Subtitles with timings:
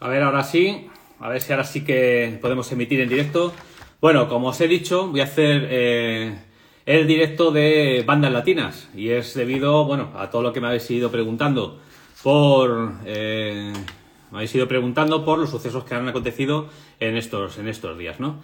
[0.00, 0.88] A ver, ahora sí.
[1.20, 3.52] A ver si ahora sí que podemos emitir en directo.
[4.00, 6.38] Bueno, como os he dicho, voy a hacer eh,
[6.86, 8.88] el directo de bandas latinas.
[8.96, 11.78] Y es debido, bueno, a todo lo que me habéis ido preguntando
[12.22, 12.94] por.
[13.04, 13.74] eh,
[14.30, 18.20] me habéis ido preguntando por los sucesos que han acontecido en estos, en estos días,
[18.20, 18.40] ¿no?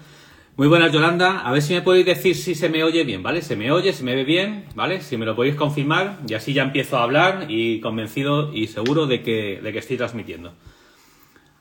[0.56, 1.40] Muy buenas, Yolanda.
[1.40, 3.40] A ver si me podéis decir si se me oye bien, ¿vale?
[3.40, 3.94] ¿Se me oye?
[3.94, 4.66] ¿Se me ve bien?
[4.74, 5.00] ¿Vale?
[5.00, 9.06] Si me lo podéis confirmar y así ya empiezo a hablar y convencido y seguro
[9.06, 10.52] de que, de que estoy transmitiendo.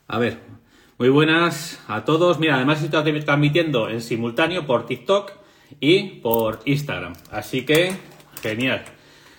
[0.08, 0.40] A ver,
[1.00, 2.40] muy buenas a todos.
[2.40, 5.32] Mira, además estoy transmitiendo en simultáneo por TikTok
[5.80, 7.14] y por Instagram.
[7.32, 7.92] Así que,
[8.42, 8.84] genial.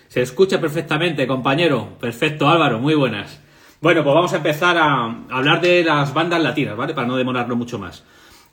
[0.09, 1.91] Se escucha perfectamente, compañero.
[2.01, 3.41] Perfecto, Álvaro, muy buenas.
[3.81, 6.95] Bueno, pues vamos a empezar a hablar de las bandas latinas, ¿vale?
[6.95, 8.03] Para no demorarlo mucho más.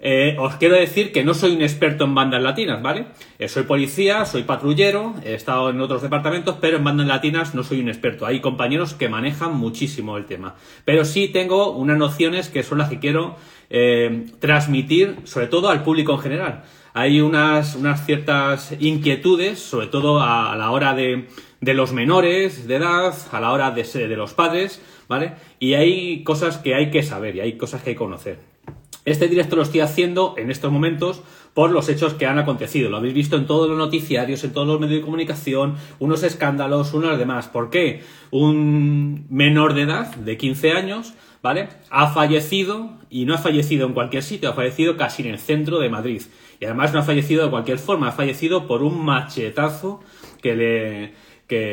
[0.06, 3.06] Eh, os quiero decir que no soy un experto en bandas latinas, ¿vale?
[3.40, 7.64] Eh, soy policía, soy patrullero, he estado en otros departamentos, pero en bandas latinas no
[7.64, 8.26] soy un experto.
[8.26, 10.56] Hay compañeros que manejan muchísimo el tema.
[10.84, 13.38] Pero sí tengo unas nociones que son las que quiero
[13.70, 16.64] eh, transmitir, sobre todo al público en general.
[16.94, 21.30] Hay unas, unas ciertas inquietudes, sobre todo a, la hora de,
[21.62, 25.36] de, los menores de edad, a la hora de, de los padres, ¿vale?
[25.60, 28.53] Y hay cosas que hay que saber y hay cosas que hay que conocer.
[29.06, 31.22] Este directo lo estoy haciendo en estos momentos
[31.54, 32.90] por los hechos que han acontecido.
[32.90, 36.94] Lo habéis visto en todos los noticiarios, en todos los medios de comunicación, unos escándalos,
[36.94, 37.48] unos demás.
[37.48, 38.02] ¿Por qué?
[38.32, 41.70] Un menor de edad, de 15 años, ¿vale?
[41.90, 45.80] Ha fallecido, y no ha fallecido en cualquier sitio, ha fallecido casi en el centro
[45.80, 46.22] de Madrid.
[46.60, 50.00] Y además no ha fallecido de cualquier forma, ha fallecido por un machetazo
[50.42, 51.14] que le,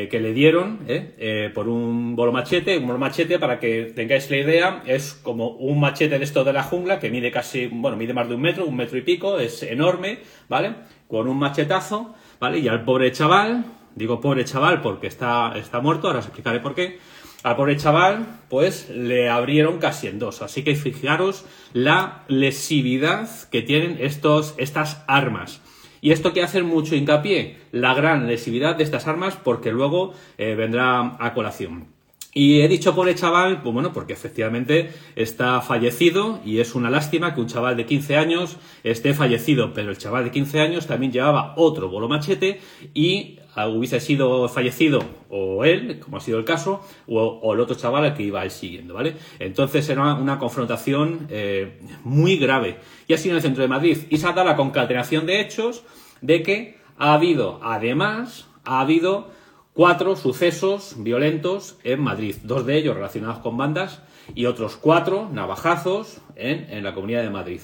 [0.09, 1.15] que, le dieron ¿eh?
[1.17, 2.77] Eh, por un bolo machete.
[2.77, 6.53] Un bolo machete, para que tengáis la idea, es como un machete de esto de
[6.53, 9.39] la jungla que mide casi, bueno, mide más de un metro, un metro y pico,
[9.39, 10.75] es enorme, ¿vale?
[11.07, 12.59] Con un machetazo, ¿vale?
[12.59, 13.65] Y al pobre chaval,
[13.95, 16.99] digo pobre chaval porque está, está muerto, ahora os explicaré por qué.
[17.43, 20.43] Al pobre chaval, pues le abrieron casi en dos.
[20.43, 21.43] Así que fijaros
[21.73, 25.60] la lesividad que tienen estos, estas armas.
[26.01, 30.55] Y esto que hacer mucho hincapié, la gran lesividad de estas armas, porque luego eh,
[30.55, 31.87] vendrá a colación.
[32.33, 37.35] Y he dicho pobre chaval, pues bueno, porque efectivamente está fallecido y es una lástima
[37.35, 41.11] que un chaval de 15 años esté fallecido, pero el chaval de 15 años también
[41.11, 42.61] llevaba otro bolo machete
[42.93, 48.05] y hubiese sido fallecido o él, como ha sido el caso, o, el otro chaval
[48.05, 49.15] al que iba él siguiendo, ¿vale?
[49.39, 52.77] Entonces era una confrontación eh, muy grave.
[53.07, 53.97] Y así en el centro de Madrid.
[54.09, 55.83] Y se ha dado la concatenación de hechos
[56.21, 59.29] de que ha habido, además, ha habido
[59.73, 64.01] cuatro sucesos violentos en Madrid, dos de ellos relacionados con bandas
[64.35, 67.61] y otros cuatro navajazos en, en la Comunidad de Madrid.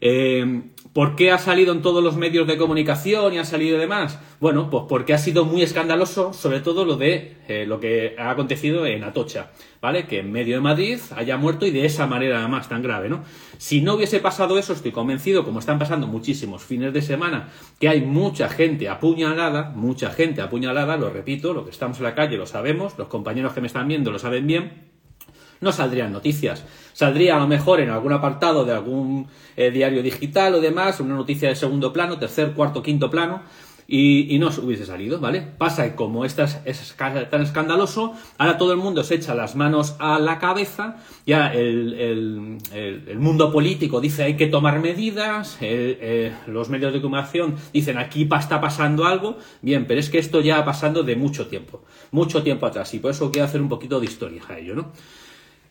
[0.00, 0.62] Eh,
[0.98, 4.18] ¿Por qué ha salido en todos los medios de comunicación y ha salido demás?
[4.40, 8.30] Bueno, pues porque ha sido muy escandaloso, sobre todo lo de eh, lo que ha
[8.30, 10.06] acontecido en Atocha, ¿vale?
[10.06, 13.22] Que en medio de Madrid haya muerto y de esa manera además tan grave, ¿no?
[13.58, 17.88] Si no hubiese pasado eso, estoy convencido, como están pasando muchísimos fines de semana, que
[17.88, 22.36] hay mucha gente apuñalada, mucha gente apuñalada, lo repito, lo que estamos en la calle
[22.36, 24.88] lo sabemos, los compañeros que me están viendo lo saben bien,
[25.60, 26.64] no saldrían noticias.
[26.92, 31.14] Saldría a lo mejor en algún apartado de algún eh, diario digital o demás, una
[31.14, 33.42] noticia de segundo plano, tercer, cuarto, quinto plano,
[33.90, 35.40] y, no hubiese salido, ¿vale?
[35.40, 36.94] Pasa que como esta es,
[37.30, 42.58] tan escandaloso, ahora todo el mundo se echa las manos a la cabeza, ya el,
[42.70, 48.28] el mundo político dice hay que tomar medidas, eh, los medios de comunicación dicen aquí
[48.30, 52.42] está pasando algo, bien, pero es que esto ya ha pasando de mucho tiempo, mucho
[52.42, 54.92] tiempo atrás, y por eso quiero hacer un poquito de historia a ello, ¿no?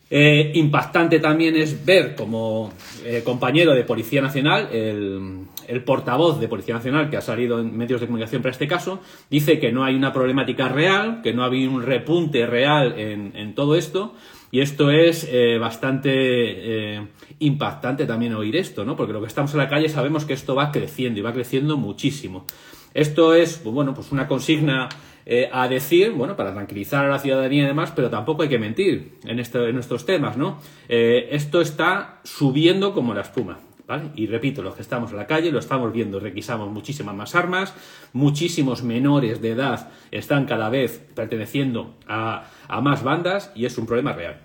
[0.10, 2.72] Eh, impactante también es ver como
[3.04, 7.76] eh, compañero de Policía Nacional, el, el, portavoz de Policía Nacional que ha salido en
[7.76, 11.44] medios de comunicación para este caso, dice que no hay una problemática real, que no
[11.44, 14.14] ha habido un repunte real en, todo esto.
[14.50, 17.08] Y esto es eh, bastante eh,
[17.40, 18.96] impactante también oír esto, ¿no?
[18.96, 21.76] Porque lo que estamos en la calle sabemos que esto va creciendo y va creciendo
[21.76, 22.46] muchísimo.
[22.94, 24.88] Esto es, pues bueno, pues una consigna
[25.30, 28.60] eh, a decir, bueno, para tranquilizar a la ciudadanía y demás, pero tampoco hay que
[28.60, 30.62] mentir en, esto, en nuestros temas, ¿no?
[30.88, 33.60] Eh, esto está subiendo como la espuma.
[33.86, 34.12] ¿Vale?
[34.16, 37.74] Y repito, los que estamos en la calle lo estamos viendo, requisamos muchísimas más armas,
[38.14, 43.86] muchísimos menores de edad están cada vez perteneciendo a, a más bandas y es un
[43.86, 44.42] problema real.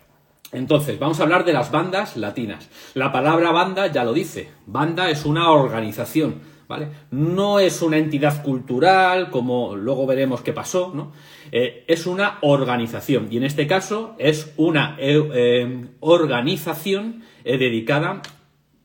[0.52, 2.68] Entonces, vamos a hablar de las bandas latinas.
[2.94, 4.50] La palabra banda ya lo dice.
[4.66, 6.40] Banda es una organización,
[6.72, 6.88] ¿vale?
[7.10, 11.12] No es una entidad cultural, como luego veremos qué pasó, ¿no?
[11.50, 13.28] Eh, es una organización.
[13.30, 18.22] Y en este caso es una eh, eh, organización dedicada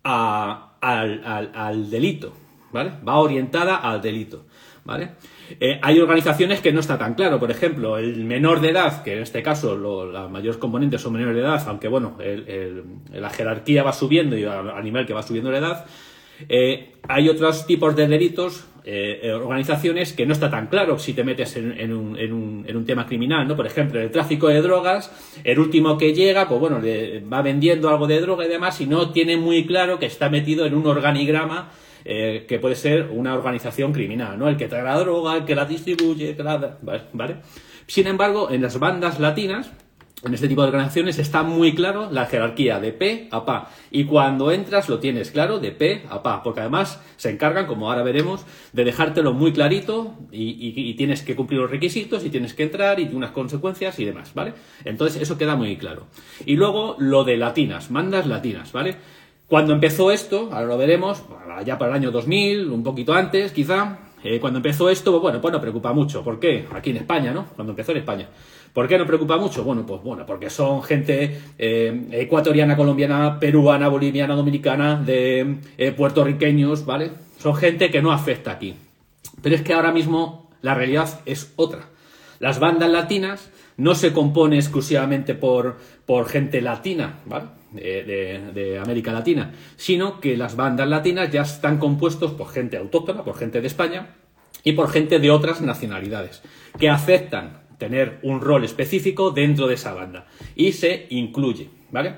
[0.04, 2.34] a, al, delito,
[2.74, 2.92] ¿vale?
[3.08, 4.48] Va orientada al delito.
[4.84, 5.12] ¿vale?
[5.82, 9.20] Hay organizaciones que no está tan claro, por ejemplo, el menor de edad, que en
[9.20, 9.78] este caso
[10.12, 12.18] las mayores componentes son menores de edad, aunque bueno,
[13.14, 15.86] la jerarquía va subiendo y a, nivel que va subiendo la edad,
[16.50, 21.24] eh, hay otros tipos de delitos, eh, organizaciones que no está tan claro si te
[21.24, 23.56] metes en, un, en, un, en, un, tema criminal, ¿no?
[23.56, 25.12] Por ejemplo, el tráfico de drogas,
[25.44, 28.86] el último que llega, pues bueno, le va vendiendo algo de droga y demás y
[28.86, 31.70] no tiene muy claro que está metido en un organigrama
[32.10, 34.48] eh, que puede ser una organización criminal, ¿no?
[34.48, 36.78] El que trae la droga, el que la distribuye, que la...
[37.12, 37.36] ¿vale?
[37.86, 39.70] Sin embargo, en las bandas latinas,
[40.24, 43.70] en este tipo de organizaciones está muy claro la jerarquía de P a PA.
[43.92, 47.90] Y cuando entras lo tienes claro de P a PA, porque además se encargan, como
[47.90, 48.44] ahora veremos,
[48.74, 53.10] de dejártelo muy clarito y, tienes que cumplir los requisitos y tienes que entrar y
[53.14, 54.54] unas consecuencias y demás, ¿vale?
[54.86, 56.08] Entonces eso queda muy claro.
[56.46, 58.96] Y luego lo de latinas, mandas latinas, ¿vale?
[59.48, 61.24] Cuando empezó esto, ahora lo veremos,
[61.64, 65.54] ya para el año 2000, un poquito antes quizá, eh, cuando empezó esto, bueno, pues
[65.54, 66.24] no preocupa mucho.
[66.24, 66.66] ¿Por qué?
[66.74, 67.46] Aquí en España, ¿no?
[67.56, 68.28] Cuando empezó en España.
[68.78, 69.64] ¿Por qué no preocupa mucho?
[69.64, 76.86] Bueno, pues bueno, porque son gente eh, ecuatoriana, colombiana, peruana, boliviana, dominicana, de eh, puertorriqueños,
[76.86, 77.10] ¿vale?
[77.40, 78.76] Son gente que no afecta aquí.
[79.42, 81.86] Pero es que ahora mismo la realidad es otra.
[82.40, 87.46] Las bandas latinas no se compone exclusivamente por, por gente latina, ¿vale?
[87.72, 93.40] de, América Latina, sino que las bandas latinas ya están compuestos por gente autóctona, por
[93.40, 94.10] gente de España
[94.64, 96.44] y por gente de otras nacionalidades,
[96.78, 102.16] que aceptan tener un rol específico dentro de esa banda y se incluye, ¿vale?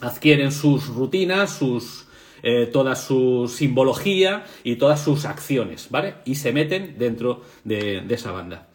[0.00, 2.06] Adquieren sus rutinas, sus,
[2.42, 6.14] eh, toda su simbología y todas sus acciones, ¿vale?
[6.24, 8.70] Y se meten dentro de esa banda.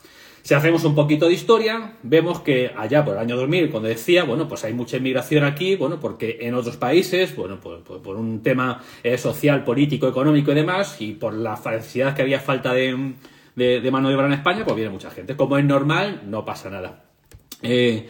[0.45, 4.25] Si hacemos un poquito de historia, vemos que allá por el año 2000, cuando decía,
[4.25, 8.43] bueno, pues hay mucha inmigración aquí, bueno, porque en otros países, bueno, pues por un
[8.43, 13.15] tema eh, social, político, económico y demás, y por la necesidad que había falta de,
[13.55, 15.35] mano de obra en España, pues viene mucha gente.
[15.35, 17.05] Como es normal, no pasa nada.
[17.61, 18.09] Eh,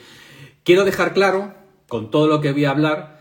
[0.64, 1.54] quiero dejar claro,
[1.88, 3.16] con todo lo que voy a hablar,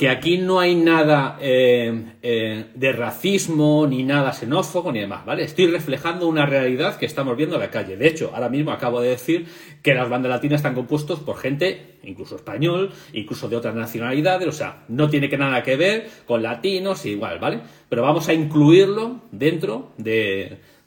[0.00, 5.44] que aquí no hay nada eh, eh, de racismo, ni nada xenófobo, ni demás, ¿vale?
[5.44, 7.98] Estoy reflejando una realidad que estamos viendo en la calle.
[7.98, 9.44] De hecho, ahora mismo acabo de decir
[9.82, 14.52] que las bandas latinas están compuestos por gente, incluso español, incluso de otras nacionalidades, o
[14.52, 17.60] sea, no tiene que nada que ver con latinos, igual, ¿vale?
[17.90, 19.92] Pero vamos a incluirlo dentro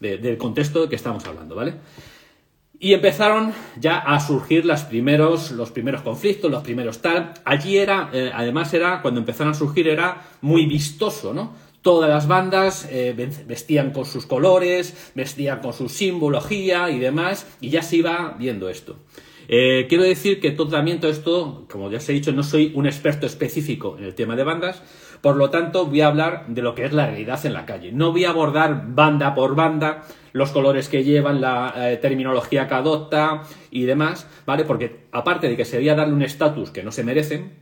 [0.03, 1.75] del contexto que estamos hablando, ¿vale?
[2.79, 7.33] Y empezaron ya a surgir los primeros, los primeros conflictos, los primeros tal.
[7.45, 11.53] Allí era, eh, además era, cuando empezaron a surgir era muy vistoso, ¿no?
[11.81, 13.13] Todas las bandas eh,
[13.47, 18.67] vestían con sus colores, vestían con su simbología y demás, y ya se iba viendo
[18.69, 18.97] esto.
[19.47, 22.71] Eh, quiero decir que todo, también todo esto, como ya os he dicho, no soy
[22.75, 24.81] un experto específico en el tema de bandas,
[25.23, 27.93] por lo tanto voy a hablar de lo que es la realidad en la calle.
[27.93, 30.03] No voy a abordar banda por banda,
[30.33, 34.65] los colores que llevan, la eh, terminología que adopta y demás, ¿vale?
[34.65, 37.53] Porque aparte de que sería darle un estatus que no se merecen,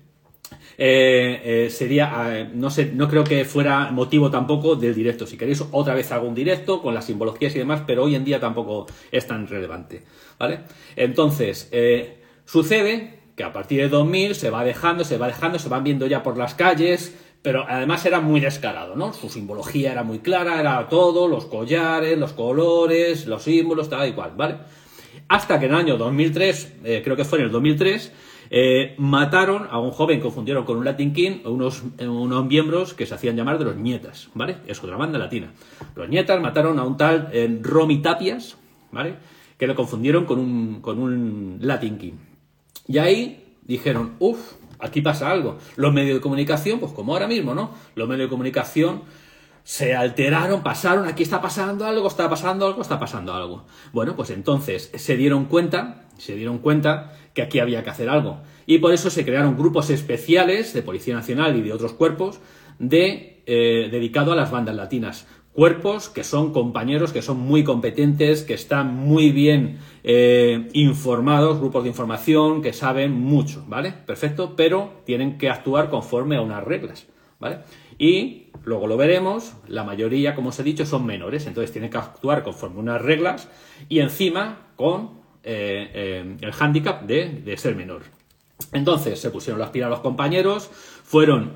[0.79, 5.27] eh, eh, sería, no sé, no creo que fuera motivo tampoco del directo.
[5.27, 8.25] Si queréis, otra vez hago un directo con las simbologías y demás, pero hoy en
[8.25, 10.01] día tampoco es tan relevante,
[10.39, 10.61] ¿vale?
[10.95, 11.69] Entonces,
[12.43, 16.07] sucede que a partir de 2000 se va dejando, se va dejando, se van viendo
[16.07, 19.13] ya por las calles, pero además era muy descarado, ¿no?
[19.13, 24.33] Su simbología era muy clara, era todo, los collares, los colores, los símbolos, tal igual,
[24.35, 24.57] ¿vale?
[25.27, 28.11] Hasta que en el año 2003, eh, creo que fue en el 2003,
[28.53, 33.15] eh, mataron a un joven, confundieron con un Latin King, unos, unos miembros que se
[33.15, 34.57] hacían llamar de los nietas, ¿vale?
[34.67, 35.53] Es otra banda latina.
[35.95, 38.57] Los nietas mataron a un tal eh, Romy Tapias,
[38.91, 39.15] ¿vale?
[39.57, 42.13] Que lo confundieron con un, con un Latin King.
[42.88, 45.57] Y ahí dijeron, uff, aquí pasa algo.
[45.75, 47.71] Los medios de comunicación, pues como ahora mismo, ¿no?
[47.95, 49.03] Los medios de comunicación
[49.63, 53.65] se alteraron, pasaron, aquí está pasando algo, está pasando algo, está pasando algo.
[53.93, 58.41] Bueno, pues entonces se dieron cuenta, se dieron cuenta que aquí había que hacer algo.
[58.65, 62.39] Y por eso se crearon grupos especiales de Policía Nacional y de otros cuerpos
[62.79, 68.43] de, eh, dedicado a las bandas latinas cuerpos que son compañeros, que son muy competentes,
[68.43, 73.93] que están muy bien eh, informados, grupos de información, que saben mucho, ¿vale?
[74.05, 77.08] Perfecto, pero tienen que actuar conforme a unas reglas,
[77.39, 77.60] ¿vale?
[77.98, 81.98] Y luego lo veremos, la mayoría, como os he dicho, son menores, entonces tienen que
[81.98, 83.50] actuar conforme a unas reglas
[83.89, 88.03] y encima con eh, eh, el hándicap de, de, ser menor.
[88.72, 90.70] Entonces se pusieron las pilas los compañeros,
[91.03, 91.55] fueron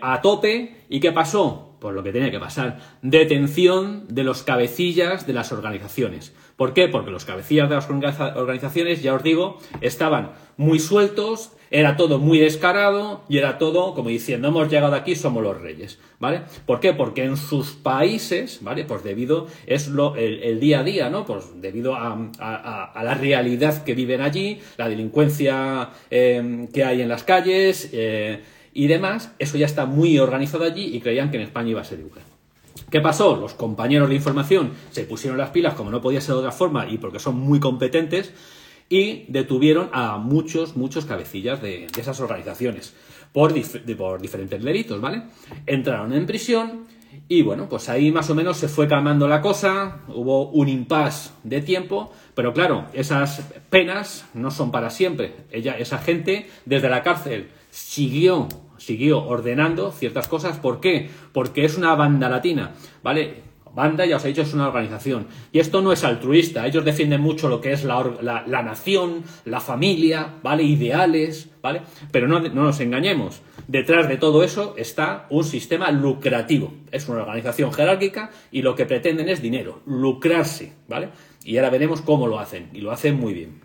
[0.00, 1.71] a tope, ¿y qué pasó?
[1.82, 6.32] Por lo que tenía que pasar, detención de los cabecillas de las organizaciones.
[6.56, 6.86] ¿Por qué?
[6.86, 12.38] Porque los cabecillas de las organizaciones, ya os digo, estaban muy sueltos, era todo muy
[12.38, 16.42] descarado y era todo como diciendo, hemos llegado aquí, somos los reyes, ¿vale?
[16.64, 16.92] ¿Por qué?
[16.92, 18.84] Porque en sus países, ¿vale?
[18.84, 21.24] Pues debido, es lo, el, día a día, ¿no?
[21.24, 27.24] Pues debido a, la realidad que viven allí, la delincuencia eh, que hay en las
[27.24, 28.40] calles eh,
[28.74, 31.84] y demás, eso ya está muy organizado allí y creían que en España iba a
[31.84, 32.22] ser igual.
[32.90, 33.36] ¿Qué pasó?
[33.36, 36.88] Los compañeros de información se pusieron las pilas como no podía ser de otra forma
[36.88, 38.32] y porque son muy competentes
[38.88, 42.94] y detuvieron a muchos, muchos cabecillas de, esas organizaciones
[43.32, 43.54] por,
[43.96, 45.22] por, diferentes delitos, ¿vale?
[45.66, 46.86] Entraron en prisión
[47.28, 51.30] y bueno, pues ahí más o menos se fue calmando la cosa, hubo un impasse
[51.44, 55.34] de tiempo, pero claro, esas penas no son para siempre.
[55.50, 58.48] Ella, esa gente desde la cárcel siguió
[58.84, 60.58] siguió ordenando ciertas cosas.
[60.58, 61.10] ¿Por qué?
[61.32, 62.72] Porque es una banda latina,
[63.02, 63.52] ¿vale?
[63.74, 65.28] Banda, ya os he dicho, es una organización.
[65.50, 66.66] Y esto no es altruista.
[66.66, 70.62] Ellos defienden mucho lo que es la, nación, la familia, ¿vale?
[70.62, 71.80] Ideales, ¿vale?
[72.10, 73.40] Pero no, no, nos engañemos.
[73.68, 76.74] Detrás de todo eso está un sistema lucrativo.
[76.90, 81.08] Es una organización jerárquica y lo que pretenden es dinero, lucrarse, ¿vale?
[81.42, 82.68] Y ahora veremos cómo lo hacen.
[82.74, 83.60] Y lo hacen muy bien.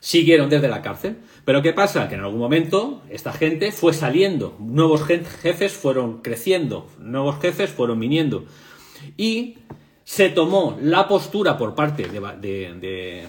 [0.00, 1.18] Siguieron desde la cárcel.
[1.44, 2.08] Pero ¿qué pasa?
[2.08, 8.00] Que en algún momento esta gente fue saliendo, nuevos jefes fueron creciendo, nuevos jefes fueron
[8.00, 8.46] viniendo.
[9.16, 9.58] Y
[10.04, 13.26] se tomó la postura por parte de,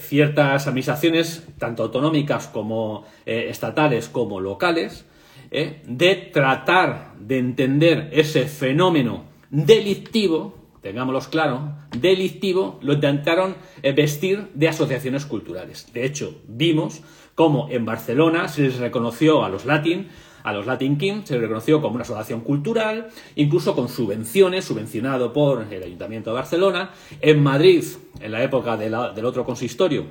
[0.00, 5.06] ciertas administraciones, tanto autonómicas como eh, estatales como locales,
[5.50, 14.48] eh, de tratar de entender ese fenómeno delictivo tengámoslo claro, delictivo, lo intentaron eh, vestir
[14.54, 15.86] de asociaciones culturales.
[15.92, 17.02] De hecho, vimos
[17.38, 20.08] cómo en Barcelona se les reconoció a los Latin,
[20.42, 25.32] a los Latin Kings, se les reconoció como una asociación cultural, incluso con subvenciones, subvencionado
[25.32, 26.90] por el Ayuntamiento de Barcelona.
[27.20, 27.84] En Madrid,
[28.18, 30.06] en la época del otro consistorio,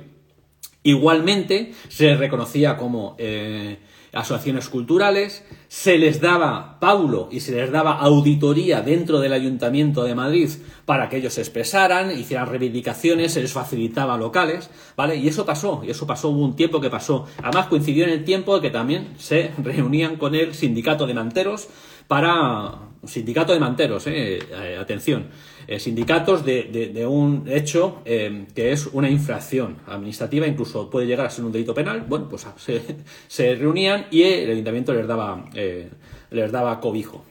[0.82, 3.76] igualmente se reconocía como eh,
[4.12, 10.14] asociaciones culturales, se les daba Paulo y se les daba auditoría dentro del Ayuntamiento de
[10.14, 10.50] Madrid
[10.84, 15.16] para que ellos se expresaran, hicieran reivindicaciones, se les facilitaba locales, ¿vale?
[15.16, 17.26] Y eso pasó, y eso pasó, hubo un tiempo que pasó.
[17.42, 21.68] Además coincidió en el tiempo de que también se reunían con el sindicato de manteros
[22.06, 22.84] para...
[23.04, 25.28] Sindicato de manteros, eh, eh atención
[25.70, 31.30] eh, sindicatos de, un hecho eh, que es una infracción administrativa, incluso puede llegar a
[31.30, 32.46] ser un delito penal, bueno, pues
[33.28, 35.90] se, reunían y el ayuntamiento les daba, eh,
[36.30, 37.22] les daba cobijo.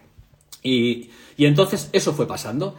[0.62, 2.76] Y, y entonces eso fue pasando.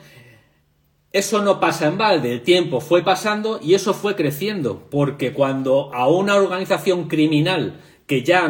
[1.11, 5.93] Eso no pasa en balde, el tiempo fue pasando y eso fue creciendo, porque cuando
[5.93, 8.49] a una organización criminal que ya,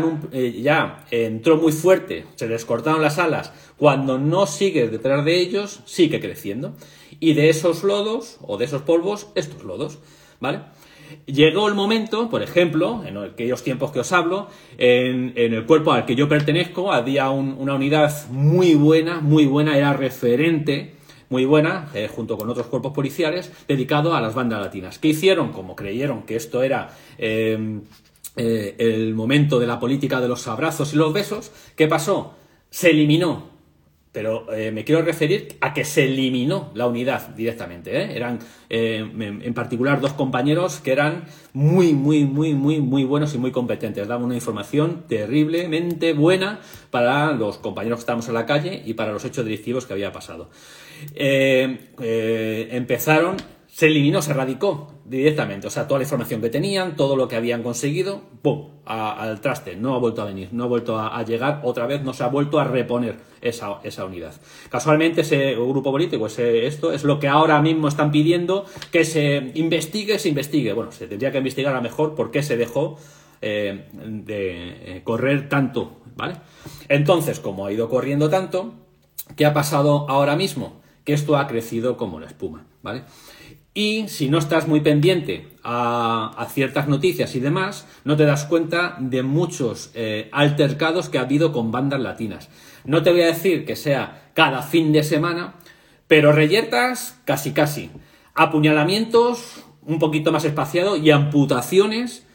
[0.60, 5.80] ya entró muy fuerte, se les cortaron las alas, cuando no sigue detrás de ellos,
[5.86, 6.74] sigue creciendo
[7.20, 9.98] y de esos lodos o de esos polvos estos lodos,
[10.40, 10.60] ¿vale?
[11.26, 16.04] Llegó el momento, por ejemplo, en aquellos tiempos que os hablo, en, el cuerpo al
[16.04, 20.94] que yo pertenezco había una unidad muy buena, muy buena, era referente,
[21.30, 24.98] muy buena, eh, junto con otros cuerpos policiales, dedicado a las bandas latinas.
[24.98, 25.52] ¿Qué hicieron?
[25.52, 27.82] Como creyeron que esto era em,
[28.36, 32.34] eh, el momento de la política de los abrazos y los besos, ¿qué pasó?
[32.70, 33.57] Se eliminó
[34.12, 38.00] pero eh, me quiero referir a que se eliminó la unidad directamente.
[38.00, 38.16] ¿eh?
[38.16, 38.38] Eran,
[38.70, 43.52] eh, en particular, dos compañeros que eran muy, muy, muy, muy, muy buenos y muy
[43.52, 44.08] competentes.
[44.08, 46.60] Daban una información terriblemente buena
[46.90, 50.12] para los compañeros que estábamos en la calle y para los hechos delictivos que había
[50.12, 50.50] pasado.
[52.00, 53.36] empezaron
[53.78, 55.66] se eliminó, se erradicó directamente.
[55.66, 58.68] O sea, toda la información que tenían, todo lo que habían conseguido, ¡pum!
[58.84, 59.76] al traste.
[59.76, 62.28] No ha vuelto a venir, no ha vuelto a, llegar otra vez, no se ha
[62.28, 64.34] vuelto a reponer esa, esa unidad.
[64.70, 69.52] Casualmente, ese grupo político, ese, esto, es lo que ahora mismo están pidiendo que se
[69.54, 70.72] investigue, se investigue.
[70.72, 72.98] Bueno, se tendría que investigar a lo mejor por qué se dejó
[73.40, 76.34] eh, de eh, correr tanto, ¿vale?
[76.88, 78.74] Entonces, como ha ido corriendo tanto,
[79.36, 80.80] ¿qué ha pasado ahora mismo?
[81.04, 83.04] Que esto ha crecido como la espuma, ¿vale?
[83.78, 88.96] Y si no estás muy pendiente a, ciertas noticias y demás, no te das cuenta
[88.98, 92.48] de muchos eh, altercados que ha habido con bandas latinas.
[92.84, 95.54] No te voy a decir que sea cada fin de semana,
[96.08, 97.92] pero reyertas casi casi.
[98.34, 102.26] Apuñalamientos un poquito más espaciado y amputaciones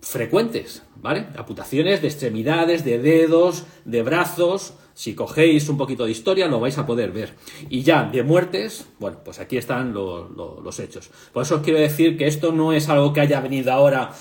[0.00, 1.26] frecuentes, ¿vale?
[1.36, 6.78] Amputaciones de extremidades, de dedos, de brazos, si cogéis un poquito de historia lo vais
[6.78, 7.34] a poder ver.
[7.68, 11.10] Y ya de muertes, bueno, pues aquí están los hechos.
[11.32, 14.12] Por eso os quiero decir que esto no es algo que haya venido ahora,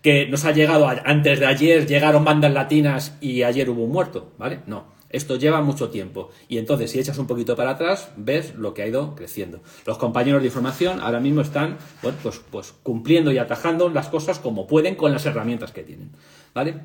[0.00, 4.32] que nos ha llegado antes de ayer, llegaron bandas latinas y ayer hubo un muerto,
[4.38, 4.60] ¿vale?
[4.66, 4.86] No.
[5.10, 6.30] Esto lleva mucho tiempo.
[6.48, 9.60] Y entonces, si echas un poquito para atrás, ves lo que ha ido creciendo.
[9.84, 14.38] Los compañeros de información ahora mismo están bueno, pues, pues cumpliendo y atajando las cosas
[14.38, 16.12] como pueden con las herramientas que tienen.
[16.54, 16.80] ¿Vale?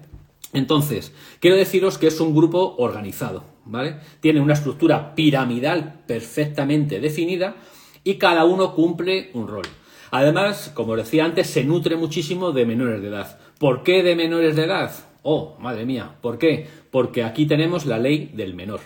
[0.55, 3.97] Entonces, quiero deciros que es un grupo organizado, ¿vale?
[4.21, 7.57] Tiene una estructura piramidal perfectamente definida
[8.05, 9.65] y cada uno cumple un rol.
[10.11, 13.37] Además, como decía antes, se nutre muchísimo de menores de edad.
[13.59, 14.91] ¿Por qué de menores de edad?
[15.23, 16.67] Oh, madre mía, ¿por qué?
[16.89, 18.79] Porque aquí tenemos la ley del menor,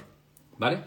[0.57, 0.79] ¿vale?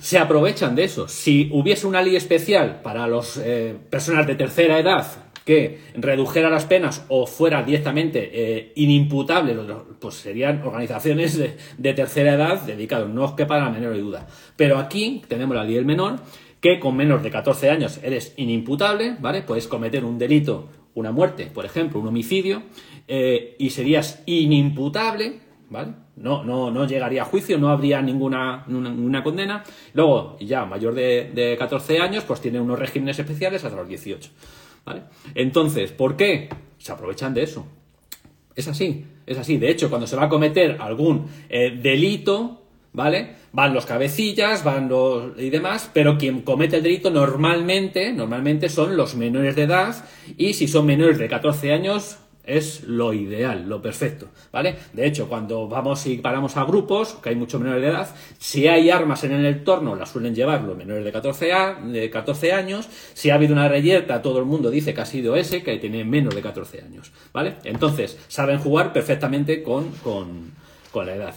[0.00, 1.06] Se aprovechan de eso.
[1.06, 5.06] Si hubiese una ley especial para las eh, personas de tercera edad
[5.46, 9.56] que redujera las penas o fuera directamente eh, inimputable,
[10.00, 14.26] pues serían organizaciones de, tercera edad dedicados, no es que para la menor duda.
[14.56, 16.16] Pero aquí tenemos la ley del menor,
[16.60, 19.42] que con menos de 14 años eres inimputable, ¿vale?
[19.42, 22.64] Puedes cometer un delito, una muerte, por ejemplo, un homicidio,
[23.06, 25.38] eh, y serías inimputable,
[25.70, 25.92] ¿vale?
[26.16, 29.62] No, no, no llegaría a juicio, no habría ninguna, ninguna condena.
[29.94, 34.28] Luego, ya mayor de, de 14 años, pues tiene unos regímenes especiales hasta los 18.
[34.86, 35.02] ¿Vale?
[35.34, 36.48] Entonces, ¿por qué?
[36.78, 37.66] Se aprovechan de eso.
[38.54, 39.58] Es así, es así.
[39.58, 42.62] De hecho, cuando se va a cometer algún eh, delito,
[42.92, 43.34] ¿vale?
[43.52, 48.96] Van los cabecillas, van los y demás, pero quien comete el delito normalmente, normalmente son
[48.96, 50.04] los menores de edad
[50.38, 54.76] y si son menores de 14 años, es lo ideal, lo perfecto, ¿vale?
[54.92, 58.68] De hecho, cuando vamos y paramos a grupos, que hay muchos menores de edad, si
[58.68, 61.52] hay armas en el entorno, las suelen llevar los menores de 14,
[61.86, 62.88] de 14 años.
[63.14, 66.04] Si ha habido una reyerta, todo el mundo dice que ha sido ese, que tiene
[66.04, 67.54] menos de 14 años, ¿vale?
[67.64, 69.92] Entonces, saben jugar perfectamente con,
[70.94, 71.34] la edad.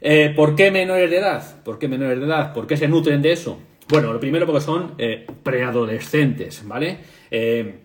[0.00, 1.62] Eh, ¿Por qué menores de edad?
[1.62, 2.54] ¿Por qué menores de edad?
[2.54, 3.58] ¿Por qué se nutren de eso?
[3.88, 6.98] Bueno, lo primero porque son eh, preadolescentes, ¿vale?
[7.30, 7.80] Eh,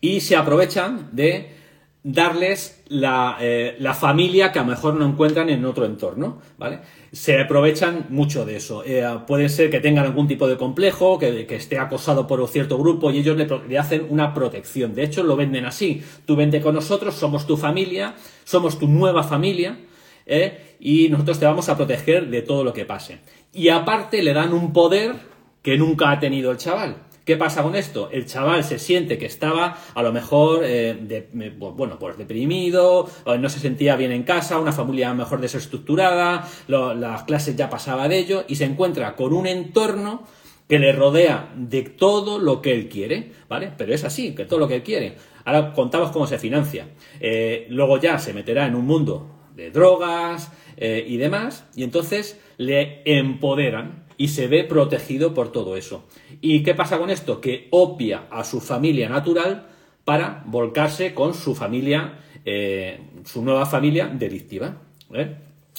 [0.00, 1.63] y se aprovechan de
[2.04, 6.80] darles eh, la, familia que a lo mejor no encuentran en otro entorno, ¿vale?
[7.12, 8.84] Se aprovechan mucho de eso.
[8.84, 12.76] Eh, puede ser que tengan algún tipo de complejo, que, esté acosado por un cierto
[12.76, 14.94] grupo y ellos le, hacen una protección.
[14.94, 16.02] De hecho, lo venden así.
[16.26, 19.78] Tú vente con nosotros, somos tu familia, somos tu nueva familia,
[20.26, 20.76] ¿eh?
[20.78, 23.20] y nosotros te vamos a proteger de todo lo que pase.
[23.50, 25.14] Y aparte le dan un poder
[25.62, 26.96] que nunca ha tenido el chaval.
[27.24, 28.10] ¿Qué pasa con esto?
[28.12, 31.26] El chaval se siente que estaba a lo mejor, eh,
[31.58, 37.56] bueno, pues deprimido, no se sentía bien en casa, una familia mejor desestructurada, las clases
[37.56, 40.24] ya pasaba de ello y se encuentra con un entorno
[40.68, 43.72] que le rodea de todo lo que él quiere, ¿vale?
[43.76, 45.16] Pero es así, que todo lo que él quiere.
[45.44, 46.88] Ahora contamos cómo se financia.
[47.20, 52.40] Eh, luego ya se meterá en un mundo de drogas eh, y demás, y entonces
[52.56, 56.04] le empoderan y se ve protegido por todo eso.
[56.40, 57.40] ¿Y qué pasa con esto?
[57.40, 59.68] Que opia a su familia natural
[60.04, 64.76] para volcarse con su familia, eh, su nueva familia delictiva.
[65.12, 65.34] ¿eh?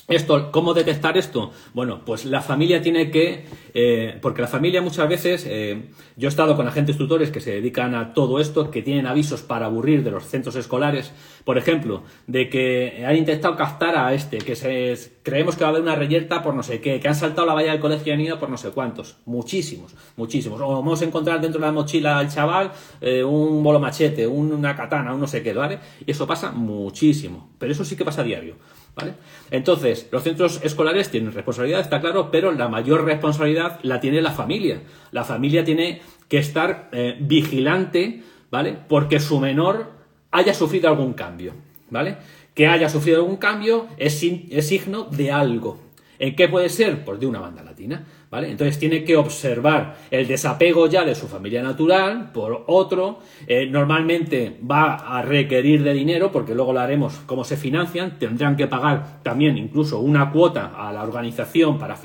[0.08, 1.52] Esto, ¿Cómo detectar esto?
[1.74, 6.30] Bueno, pues la familia tiene que, eh, porque la familia muchas veces, eh, yo he
[6.30, 10.04] estado con agentes tutores que se dedican a todo esto, que tienen avisos para aburrir
[10.04, 11.12] de los centros escolares,
[11.44, 15.72] por ejemplo, de que han intentado captar a este, que se, creemos que va a
[15.72, 18.16] haber una reyerta por no sé qué, que han saltado la valla del colegio y
[18.16, 20.62] han ido por no sé cuántos, muchísimos, muchísimos.
[20.62, 24.76] O vamos a encontrar dentro de la mochila al chaval eh, un bolo machete, una
[24.76, 25.80] katana, un no sé qué, ¿vale?
[26.06, 28.56] Y eso pasa muchísimo, pero eso sí que pasa a diario.
[29.52, 34.32] Entonces, los centros escolares tienen responsabilidad, está claro, pero la mayor responsabilidad la tiene la
[34.32, 34.82] familia.
[35.12, 38.78] La familia tiene que estar eh, vigilante, ¿vale?
[38.88, 39.92] Porque su menor
[40.32, 41.54] haya sufrido algún cambio,
[41.90, 42.18] ¿vale?
[42.54, 45.80] Que haya sufrido algún cambio es, es signo de algo.
[46.18, 47.04] ¿En qué puede ser?
[47.04, 48.06] Pues de una banda latina.
[48.44, 53.20] Entonces tiene que observar el desapego ya de su familia natural por otro.
[53.48, 58.20] Eh, normalmente va a requerir de dinero, porque luego lo haremos cómo se financian.
[58.20, 61.96] Tendrán que pagar también incluso una cuota a la organización para,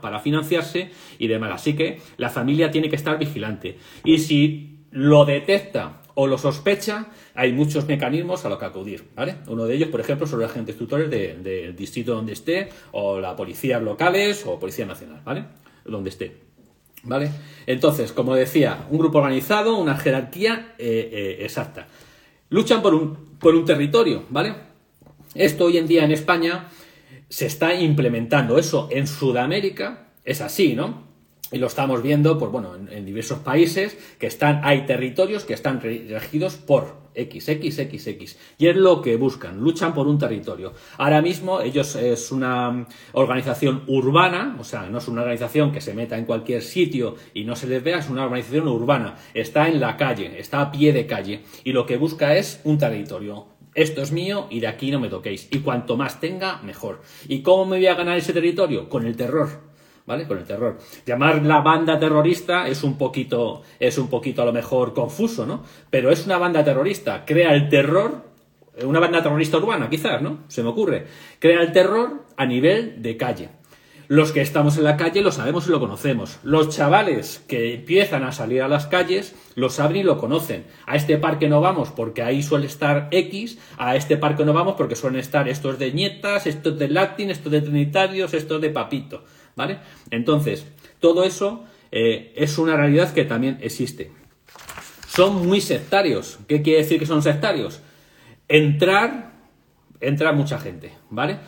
[0.00, 1.52] para financiarse y demás.
[1.54, 3.78] Así que la familia tiene que estar vigilante.
[4.04, 9.36] Y si lo detecta o lo sospecha, hay muchos mecanismos a los que acudir, ¿vale?
[9.48, 13.34] Uno de ellos, por ejemplo, son los agentes tutores del distrito donde esté, o las
[13.34, 15.44] policías locales, o Policía Nacional, ¿vale?
[15.88, 16.36] Donde esté.
[17.02, 17.30] ¿Vale?
[17.66, 21.86] Entonces, como decía, un grupo organizado, una jerarquía eh, eh, exacta.
[22.50, 24.54] Luchan por un, por un territorio, ¿vale?
[25.34, 26.68] Esto hoy en día en España
[27.28, 28.58] se está implementando.
[28.58, 31.04] Eso en Sudamérica es así, ¿no?
[31.52, 35.80] Y lo estamos viendo, pues bueno, en, diversos países que están, hay territorios que están
[35.80, 38.38] regidos por X, X, X, X.
[38.58, 40.74] Y es lo que buscan, luchan por un territorio.
[40.98, 45.94] Ahora mismo ellos es una organización urbana, o sea, no es una organización que se
[45.94, 49.16] meta en cualquier sitio y no se les vea, es una organización urbana.
[49.34, 52.78] Está en la calle, está a pie de calle y lo que busca es un
[52.78, 55.48] territorio Esto es mío y de aquí no me toquéis.
[55.50, 57.02] Y cuanto más tenga, mejor.
[57.28, 58.88] ¿Y cómo me voy a ganar ese territorio?
[58.88, 59.75] Con el terror.
[60.06, 60.26] ¿Vale?
[60.26, 60.78] Con el terror.
[61.04, 65.64] Llamar la banda terrorista es un poquito, es un poquito a lo mejor confuso, ¿no?
[65.90, 67.24] Pero es una banda terrorista.
[67.24, 68.22] Crea el terror,
[68.84, 70.44] una banda terrorista urbana, quizás, ¿no?
[70.46, 71.06] Se me ocurre.
[71.40, 73.48] Crea el terror a nivel de calle.
[74.08, 76.38] Los que estamos en la calle lo sabemos y lo conocemos.
[76.44, 80.66] Los chavales que empiezan a salir a las calles lo saben y lo conocen.
[80.86, 84.76] A este parque no vamos porque ahí suele estar X, a este parque no vamos
[84.76, 89.24] porque suelen estar estos de nietas, estos de latín, estos de trinitarios, estos de papito.
[89.56, 89.78] ¿Vale?
[90.10, 90.66] Entonces,
[91.00, 94.12] todo eso eh, es una realidad que también existe.
[95.08, 96.38] Son muy sectarios.
[96.46, 97.80] ¿Qué quiere decir que son sectarios?
[98.48, 99.32] Entrar,
[100.00, 101.38] entra mucha gente, ¿vale?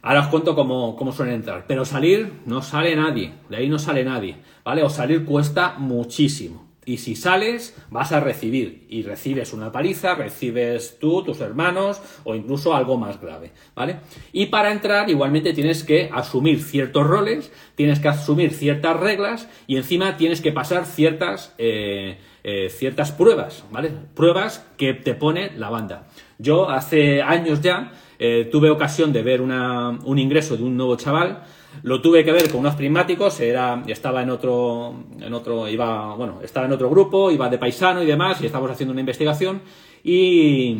[0.00, 1.64] Ahora os cuento cómo, cómo, suelen entrar.
[1.66, 3.32] Pero salir no sale nadie.
[3.48, 4.36] De ahí no sale nadie.
[4.64, 4.84] ¿Vale?
[4.84, 6.65] O salir cuesta muchísimo.
[6.86, 8.86] Y si sales, vas a recibir.
[8.88, 13.52] Y recibes una paliza, recibes tú, tus hermanos, o incluso algo más grave.
[13.74, 13.96] ¿Vale?
[14.32, 19.76] Y para entrar, igualmente tienes que asumir ciertos roles, tienes que asumir ciertas reglas, y
[19.76, 21.54] encima tienes que pasar ciertas.
[21.58, 22.16] Eh,
[22.48, 23.90] eh, ciertas pruebas, ¿vale?
[24.14, 26.06] Pruebas que te pone la banda.
[26.38, 31.42] Yo hace años ya eh, tuve ocasión de ver un ingreso de un nuevo chaval,
[31.82, 36.40] lo tuve que ver con unos prismáticos, era, estaba en otro, en otro, iba, bueno,
[36.42, 39.62] estaba en otro grupo, iba de paisano y demás, y estábamos haciendo una investigación,
[40.02, 40.78] y,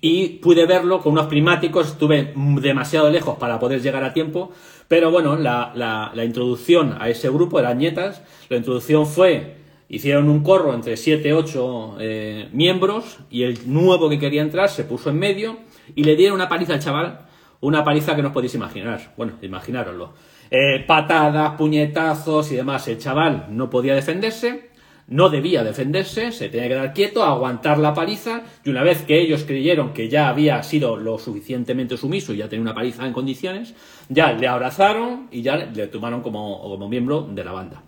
[0.00, 4.52] y pude verlo con unos prismáticos, estuve demasiado lejos para poder llegar a tiempo,
[4.88, 9.56] pero bueno, la, la, introducción a ese grupo eran nietas, la introducción fue
[9.88, 14.84] hicieron un corro entre 7, 8 eh, miembros y el nuevo que quería entrar se
[14.84, 15.58] puso en medio
[15.94, 17.26] y le dieron una paliza al chaval,
[17.64, 19.14] una paliza que no os podéis imaginar.
[19.16, 20.12] Bueno, imaginároslo.
[20.50, 22.86] Eh, patadas, puñetazos y demás.
[22.88, 24.70] El chaval no podía defenderse,
[25.08, 29.20] no debía defenderse, se tenía que dar quieto, aguantar la paliza, y una vez que
[29.20, 33.14] ellos creyeron que ya había sido lo suficientemente sumiso y ya tenía una paliza en
[33.14, 33.74] condiciones,
[34.10, 37.82] ya le abrazaron y ya le tomaron como, como miembro de la banda.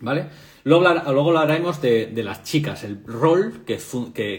[0.00, 0.26] ¿Vale?
[0.64, 3.78] Luego, luego hablaremos de, las chicas, el rol que,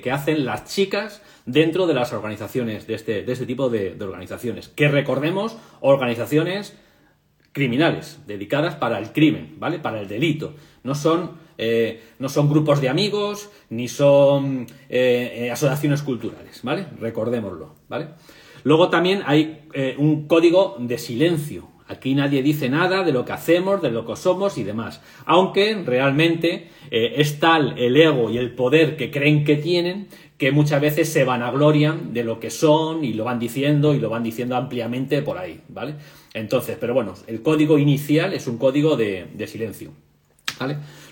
[0.01, 4.69] que, hacen las chicas dentro de las organizaciones, de este, de este tipo de, organizaciones.
[4.69, 6.77] Que recordemos, organizaciones
[7.51, 9.79] criminales, dedicadas para el crimen, ¿vale?
[9.79, 10.53] Para el delito.
[10.83, 16.85] No son, eh, no son grupos de amigos, ni son eh, eh, asociaciones culturales, ¿vale?
[16.99, 18.09] Recordémoslo, ¿vale?
[18.63, 23.81] Luego también hay un código de silencio, Aquí nadie dice nada de lo que hacemos,
[23.81, 25.01] de lo que somos y demás.
[25.25, 30.07] Aunque realmente eh, es tal el ego y el poder que creen que tienen
[30.39, 34.09] que muchas veces se vanaglorian de lo que son y lo van diciendo y lo
[34.09, 35.95] van diciendo ampliamente por ahí, ¿vale?
[36.33, 39.91] Entonces, pero bueno, el código inicial es un código de, silencio.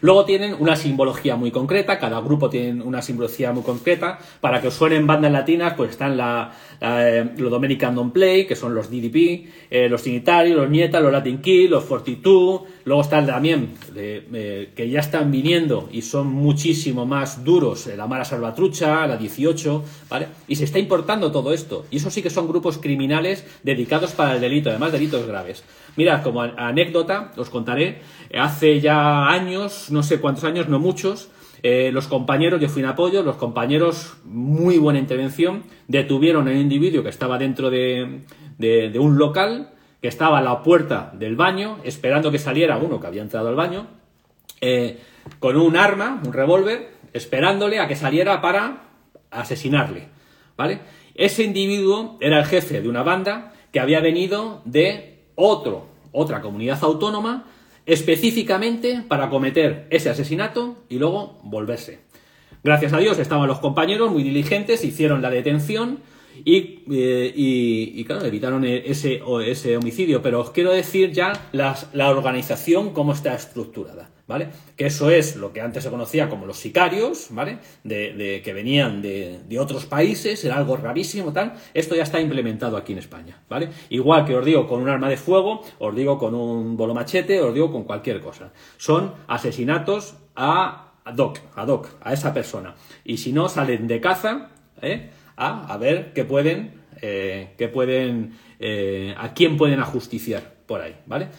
[0.01, 4.19] Luego tienen una simbología muy concreta, cada grupo tiene una simbología muy concreta.
[4.41, 8.55] Para que os suenen bandas latinas, pues están la, eh, los Dominican Don't Play, que
[8.55, 12.61] son los DDP, eh, los Trinitarios, los Nietas, los Latin Kill, los 42.
[12.87, 18.23] Luego están también, eh, que ya están viniendo y son muchísimo más duros, la Mara
[18.23, 20.27] Salvatrucha, la 18, ¿vale?
[20.47, 21.85] Y se está importando todo esto.
[21.91, 25.65] Y eso sí que son grupos criminales dedicados para el delito, además delitos graves.
[25.97, 27.99] Mira, como anécdota, os contaré,
[28.33, 31.29] hace ya años, no sé cuántos años, no muchos,
[31.63, 36.57] eh, los compañeros, yo fui en apoyo, los compañeros, muy buena intervención, detuvieron a un
[36.57, 38.21] individuo que estaba dentro de,
[38.97, 43.21] un local, que estaba a la puerta del baño, esperando que saliera uno que había
[43.21, 43.87] entrado al baño,
[44.61, 44.99] eh,
[45.39, 48.83] con un arma, un revólver, esperándole a que saliera para
[49.31, 50.09] asesinarle.
[50.55, 50.79] ¿Vale?
[51.15, 56.79] Ese individuo era el jefe de una banda que había venido de otro, otra comunidad
[56.83, 57.45] autónoma
[57.87, 62.01] específicamente para cometer ese asesinato y luego volverse.
[62.63, 65.99] Gracias a Dios estaban los compañeros muy diligentes, hicieron la detención
[66.45, 70.21] y, eh, claro, evitaron ese, ese homicidio.
[70.21, 74.11] Pero os quiero decir ya la organización, cómo está estructurada.
[74.27, 74.49] ¿vale?
[74.75, 77.59] Que eso es lo que antes se conocía como los sicarios, ¿vale?
[77.83, 81.53] De, que venían de, otros países, era algo rarísimo, tal.
[81.73, 83.69] Esto ya está implementado aquí en España, ¿vale?
[83.89, 87.39] Igual que os digo con un arma de fuego, os digo con un bolo machete,
[87.41, 88.51] os digo con cualquier cosa.
[88.77, 92.75] Son asesinatos a doc, a doc, a esa persona.
[93.05, 94.49] Y si no, salen de caza,
[94.81, 95.09] ¿eh?
[95.37, 100.95] A, a ver qué pueden, eh, qué pueden, eh, a quién pueden ajusticiar por ahí,
[101.05, 101.29] ¿vale?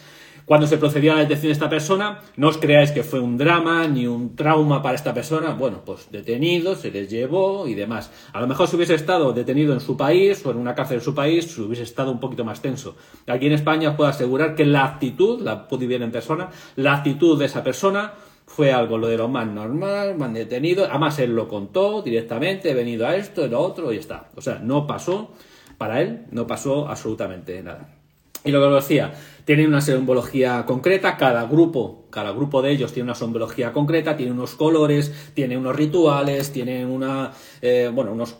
[0.49, 3.37] Cuando se procedió a la detención de esta persona, no os creáis que fue un
[3.37, 5.51] drama ni un trauma para esta persona.
[5.51, 8.09] Bueno, pues detenido, se les llevó y demás.
[8.33, 11.03] A lo mejor si hubiese estado detenido en su país o en una cárcel en
[11.03, 12.95] su país, hubiese estado un poquito más tenso.
[13.27, 16.95] Aquí en España os puedo asegurar que la actitud, la pude ver en persona, la
[16.95, 18.13] actitud de esa persona
[18.49, 20.85] fue algo lo de lo más normal, más detenido.
[20.89, 24.29] Además, él lo contó directamente, he venido a esto, lo otro, y está.
[24.35, 25.31] O sea, no pasó,
[25.77, 27.95] para él, no pasó absolutamente nada.
[28.43, 29.13] Y lo que os decía,
[29.45, 34.31] tienen una simbología concreta, cada grupo, cada grupo de ellos tiene una simbología concreta, tiene
[34.31, 37.31] unos colores, tiene unos rituales, tiene una,
[37.61, 38.37] eh, bueno, unos,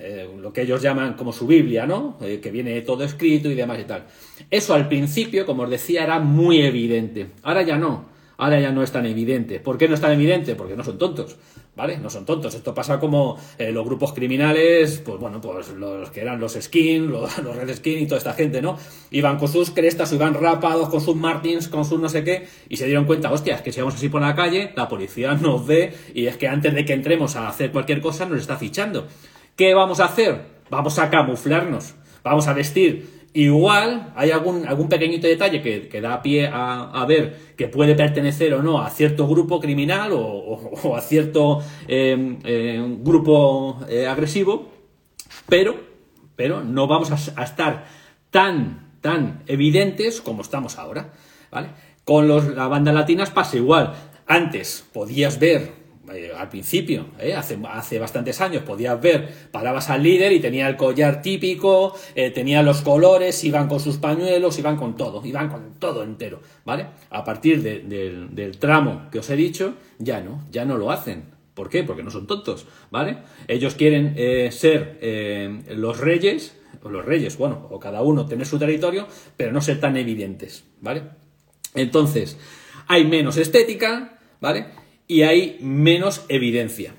[0.00, 2.16] eh, lo que ellos llaman como su Biblia, ¿no?
[2.20, 4.06] Eh, que viene todo escrito y demás y tal.
[4.50, 7.28] Eso al principio, como os decía, era muy evidente.
[7.42, 8.15] Ahora ya no.
[8.38, 9.60] Ahora ya no es tan evidente.
[9.60, 10.54] ¿Por qué no es tan evidente?
[10.54, 11.36] Porque no son tontos,
[11.74, 11.96] ¿vale?
[11.98, 12.54] No son tontos.
[12.54, 17.10] Esto pasa como eh, los grupos criminales, pues bueno, pues los que eran los skin,
[17.10, 18.76] los, los red skin y toda esta gente, ¿no?
[19.10, 22.76] Iban con sus crestas, iban rapados, con sus martins, con sus no sé qué, y
[22.76, 25.94] se dieron cuenta, hostias, que si vamos así por la calle, la policía nos ve
[26.14, 29.06] y es que antes de que entremos a hacer cualquier cosa nos está fichando.
[29.56, 30.56] ¿Qué vamos a hacer?
[30.68, 36.48] Vamos a camuflarnos, vamos a vestir Igual hay algún, algún pequeñito detalle que, da pie
[36.50, 42.38] a, ver que puede pertenecer o no a cierto grupo criminal o, a cierto em,
[42.44, 44.72] em, grupo eh, agresivo,
[45.50, 45.74] pero,
[46.34, 47.84] pero no vamos a, estar
[48.30, 51.12] tan, tan evidentes como estamos ahora.
[51.50, 51.68] ¿vale?
[52.04, 53.92] Con los, las bandas latinas pasa igual.
[54.26, 55.72] Antes podías ver
[56.12, 60.68] eh, al principio, eh, hace, hace, bastantes años, podías ver, parabas al líder y tenía
[60.68, 65.48] el collar típico, eh, tenía los colores, iban con sus pañuelos, iban con todo, iban
[65.48, 66.86] con todo entero, ¿vale?
[67.10, 71.34] A partir del tramo que os he dicho, ya no, ya no lo hacen.
[71.54, 71.82] ¿Por qué?
[71.82, 73.18] Porque no son tontos, ¿vale?
[73.48, 74.14] Ellos quieren
[74.52, 74.98] ser
[75.70, 79.80] los reyes, o los reyes, bueno, o cada uno tener su territorio, pero no ser
[79.80, 81.02] tan evidentes, ¿vale?
[81.74, 82.38] Entonces,
[82.86, 84.66] hay menos estética, ¿vale?
[85.08, 86.94] Y hay menos evidencia.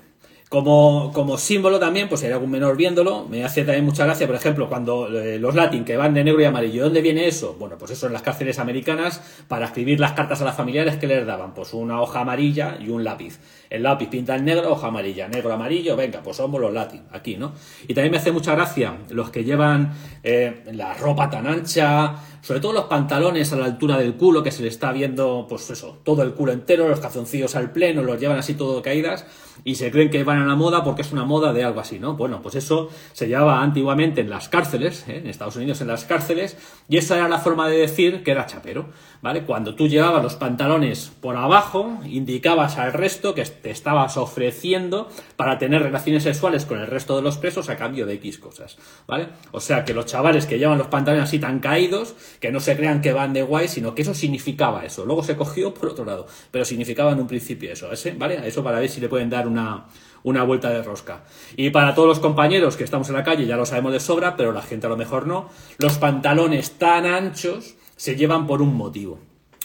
[0.48, 4.34] Como, como, símbolo también, pues hay algún menor viéndolo, me hace también mucha gracia, por
[4.34, 7.56] ejemplo, cuando eh, los latín que van de negro y amarillo, ¿dónde viene eso?
[7.58, 11.06] Bueno, pues eso en las cárceles americanas, para escribir las cartas a las familiares que
[11.06, 13.38] les daban, pues una hoja amarilla y un lápiz.
[13.68, 17.36] El lápiz pinta en negro, hoja amarilla, negro, amarillo, venga, pues somos los latín, aquí,
[17.36, 17.52] ¿no?
[17.86, 19.92] Y también me hace mucha gracia los que llevan
[20.22, 24.50] eh, la ropa tan ancha, sobre todo los pantalones a la altura del culo, que
[24.50, 28.20] se le está viendo, pues eso, todo el culo entero, los calzoncillos al pleno, los
[28.20, 29.26] llevan así todo caídas
[29.64, 31.98] y se creen que van a la moda porque es una moda de algo así,
[31.98, 32.14] ¿no?
[32.14, 35.18] Bueno, pues eso se llevaba antiguamente en las cárceles, ¿eh?
[35.18, 36.56] en Estados Unidos en las cárceles,
[36.88, 38.88] y esa era la forma de decir que era chapero,
[39.22, 39.42] ¿vale?
[39.42, 45.58] Cuando tú llevabas los pantalones por abajo, indicabas al resto que te estabas ofreciendo para
[45.58, 49.28] tener relaciones sexuales con el resto de los presos a cambio de X cosas, ¿vale?
[49.52, 52.76] O sea que los chavales que llevan los pantalones así tan caídos, que no se
[52.76, 55.04] crean que van de guay, sino que eso significaba eso.
[55.04, 58.12] Luego se cogió por otro lado, pero significaba en un principio eso, ¿ese?
[58.12, 58.46] ¿vale?
[58.46, 59.86] Eso para ver si le pueden dar una,
[60.22, 61.24] una vuelta de rosca.
[61.56, 64.36] Y para todos los compañeros que estamos en la calle, ya lo sabemos de sobra,
[64.36, 68.74] pero la gente a lo mejor no, los pantalones tan anchos se llevan por un
[68.74, 69.18] motivo.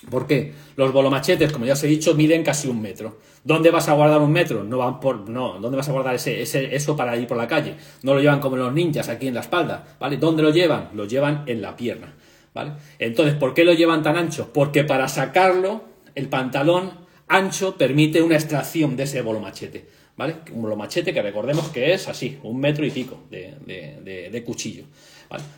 [0.10, 0.54] ¿Por qué?
[0.76, 3.20] Los bolomachetes, como ya os he dicho, miden casi un metro.
[3.44, 4.64] ¿Dónde vas a guardar un metro?
[4.64, 5.30] No van por.
[5.30, 7.76] No, ¿dónde vas a guardar ese, ese, eso para ir por la calle?
[8.02, 10.18] No lo llevan como los ninjas aquí en la espalda, ¿vale?
[10.18, 10.90] ¿Dónde lo llevan?
[10.94, 12.16] Lo llevan en la pierna,
[12.54, 12.74] ¿vale?
[13.00, 14.50] Entonces, ¿por qué lo llevan tan ancho?
[14.52, 15.84] Porque para sacarlo,
[16.16, 16.92] el pantalón
[17.28, 20.38] ancho permite una extracción de ese bolomachete, ¿vale?
[20.52, 24.84] Un bolomachete que recordemos que es así, un metro y pico de, de, de cuchillo.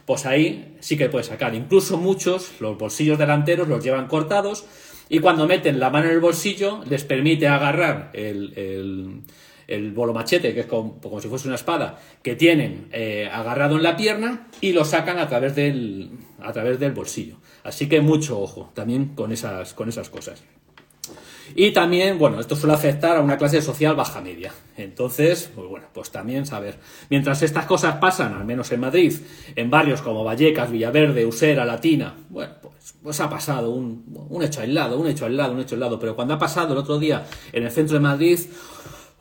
[0.05, 1.55] Pues ahí sí que puedes sacar.
[1.55, 4.65] Incluso muchos, los bolsillos delanteros los llevan cortados
[5.09, 9.23] y cuando meten la mano en el bolsillo les permite agarrar el,
[9.67, 13.83] el, bolo machete, que es como, si fuese una espada, que tienen eh, agarrado en
[13.83, 17.37] la pierna y lo sacan a través del, a través del bolsillo.
[17.63, 20.43] Así que mucho ojo también con esas, con esas cosas.
[21.53, 24.51] Y también, bueno, esto suele afectar a una clase social baja media.
[24.77, 26.77] Entonces, pues bueno, pues también saber.
[27.09, 29.13] Mientras estas cosas pasan, al menos en Madrid,
[29.55, 34.61] en barrios como Vallecas, Villaverde, Usera, Latina, bueno, pues, pues ha pasado un, un hecho
[34.61, 35.99] aislado, un hecho aislado, un hecho aislado.
[35.99, 38.39] Pero cuando ha pasado el otro día en el centro de Madrid,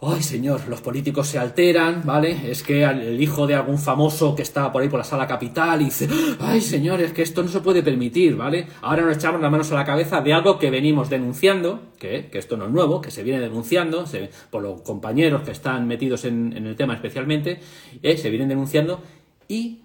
[0.06, 2.50] Ay, señor, los políticos se alteran, ¿vale?
[2.50, 5.80] Es que el hijo de algún famoso que estaba por ahí por la sala capital
[5.80, 6.08] y dice,
[6.40, 8.66] ay, señor, es que esto no se puede permitir, ¿vale?
[8.82, 12.56] Ahora nos echamos las manos a la cabeza de algo que venimos denunciando, que, esto
[12.56, 14.04] no es nuevo, que se viene denunciando
[14.50, 17.60] por los compañeros que están metidos en, el tema especialmente,
[18.02, 19.00] eh, se vienen denunciando
[19.48, 19.84] y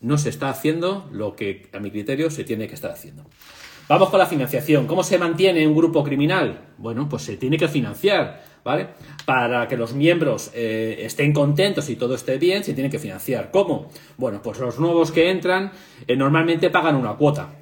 [0.00, 3.24] no se está haciendo lo que a mi criterio se tiene que estar haciendo.
[3.88, 4.86] Vamos con la financiación.
[4.86, 6.60] ¿Cómo se mantiene un grupo criminal?
[6.76, 8.47] Bueno, pues se tiene que financiar.
[8.64, 8.88] ¿Vale?
[9.24, 13.50] Para que los miembros eh, estén contentos y todo esté bien, se tiene que financiar.
[13.50, 13.90] ¿Cómo?
[14.16, 15.72] Bueno, pues los nuevos que entran
[16.06, 17.54] eh, normalmente pagan una cuota.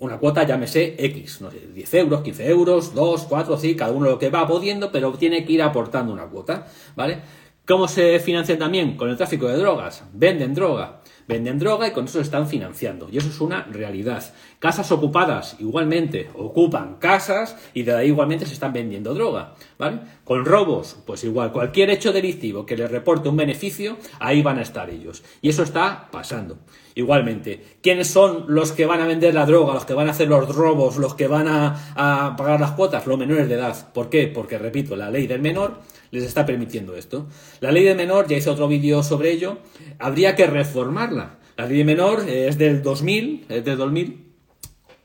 [0.00, 4.10] Una cuota, llámese X, no sé, 10 euros, 15 euros, 2, 4, sí, cada uno
[4.10, 7.18] lo que va pudiendo, pero tiene que ir aportando una cuota, ¿vale?
[7.66, 8.96] ¿Cómo se financian también?
[8.96, 10.02] Con el tráfico de drogas.
[10.14, 11.00] Venden droga.
[11.28, 13.08] Venden droga y con eso se están financiando.
[13.12, 14.24] Y eso es una realidad.
[14.58, 19.54] Casas ocupadas, igualmente, ocupan casas y de ahí igualmente se están vendiendo droga.
[19.78, 20.00] ¿Vale?
[20.24, 24.62] Con robos, pues igual, cualquier hecho delictivo que les reporte un beneficio, ahí van a
[24.62, 25.22] estar ellos.
[25.42, 26.58] Y eso está pasando.
[26.94, 30.26] Igualmente, ¿quiénes son los que van a vender la droga, los que van a hacer
[30.26, 33.06] los robos, los que van a, pagar las cuotas?
[33.06, 33.92] Los menores de edad.
[33.92, 34.26] ¿Por qué?
[34.26, 35.74] Porque, repito, la ley del menor
[36.10, 37.26] les está permitiendo esto.
[37.60, 39.58] La ley del menor, ya hice otro vídeo sobre ello,
[39.98, 41.38] habría que reformarla.
[41.56, 44.24] La ley del menor es del 2000, es del 2000.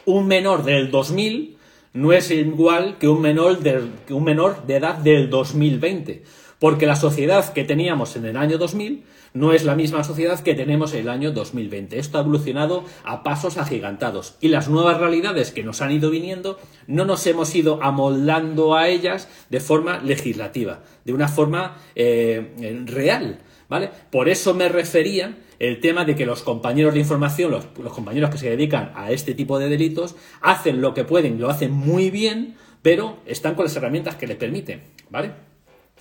[0.05, 1.57] Un menor del 2000
[1.93, 6.23] no es igual que un menor, que un menor de edad del 2020
[6.63, 10.55] porque la sociedad que teníamos en el año 2000 no es la misma sociedad que
[10.55, 11.99] tenemos en el año 2020.
[11.99, 16.57] Esto ha evolucionado a pasos agigantados y las nuevas realidades que nos han ido viniendo
[16.87, 23.39] no nos hemos ido amoldando a ellas de forma legislativa, de una forma eh, real.
[23.67, 23.89] ¿Vale?
[24.09, 28.29] Por eso me refería el tema de que los compañeros de información, los, los, compañeros
[28.29, 32.09] que se dedican a este tipo de delitos, hacen lo que pueden, lo hacen muy
[32.09, 35.51] bien, pero están con las herramientas que les permiten, ¿vale?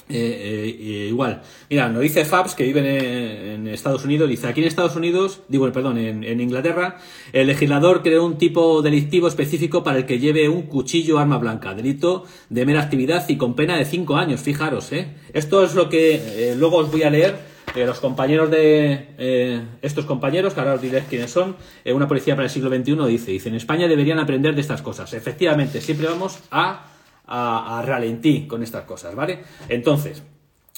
[0.09, 4.67] Eh, eh, igual, mira, nos dice Fabs que vive en, Estados Unidos, dice aquí en
[4.67, 6.99] Estados Unidos, digo, perdón, en, Inglaterra,
[7.33, 11.75] el legislador creó un tipo delictivo específico para el que lleve un cuchillo arma blanca,
[11.75, 15.15] delito de mera actividad y con pena de 5 años, fijaros, ¿eh?
[15.33, 17.53] Esto es lo que eh, luego os voy a leer.
[17.75, 22.51] los compañeros de estos compañeros, que ahora os diré quiénes son, una policía para el
[22.51, 25.15] siglo XXI dice, dice, en España deberían aprender de estas cosas.
[25.15, 26.92] Efectivamente, siempre vamos a
[27.27, 29.41] a, ralentí con estas cosas, ¿vale?
[29.69, 30.23] Entonces,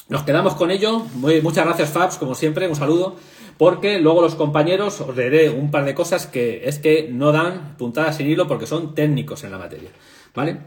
[0.09, 1.00] nos quedamos con ello.
[1.42, 3.16] muchas gracias, Fabs, como siempre, un saludo.
[3.57, 7.76] Porque luego los compañeros os leeré un par de cosas que es que no dan
[7.76, 9.90] puntadas sin hilo porque son técnicos en la materia.
[10.35, 10.59] ¿Vale?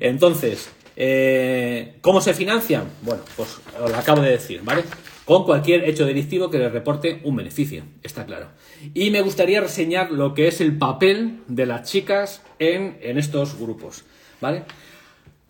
[0.00, 2.84] Entonces, eh, ¿cómo se financian?
[3.02, 4.84] Bueno, pues os lo acabo de decir, ¿vale?
[5.24, 8.48] Con cualquier hecho delictivo que les reporte un beneficio, está claro.
[8.94, 13.58] Y me gustaría reseñar lo que es el papel de las chicas en, en estos
[13.58, 14.04] grupos,
[14.40, 14.64] ¿vale?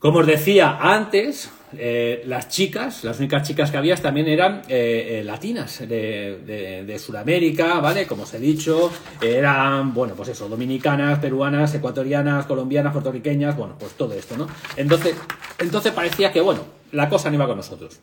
[0.07, 5.19] Como os decía antes, eh, las chicas, las únicas chicas que había también eran eh,
[5.19, 8.07] eh, latinas de, Sudamérica, ¿vale?
[8.07, 13.95] Como os he dicho, eran, bueno, pues eso, dominicanas, peruanas, ecuatorianas, colombianas, puertorriqueñas, bueno, pues
[13.95, 14.47] todo esto, ¿no?
[14.77, 15.17] Entonces,
[15.59, 16.61] entonces parecía que, bueno,
[16.93, 17.99] la cosa no iba con nosotros.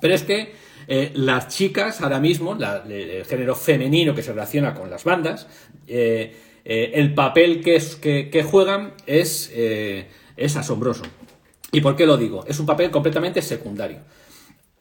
[0.00, 0.54] Pero es que
[1.16, 2.56] las chicas, ahora mismo,
[2.88, 5.46] el género femenino que se relaciona con las bandas,
[5.86, 9.52] el papel que, es, que juegan es
[10.36, 11.04] es asombroso.
[11.76, 12.42] ¿Y por qué lo digo?
[12.48, 13.98] Es un papel completamente secundario.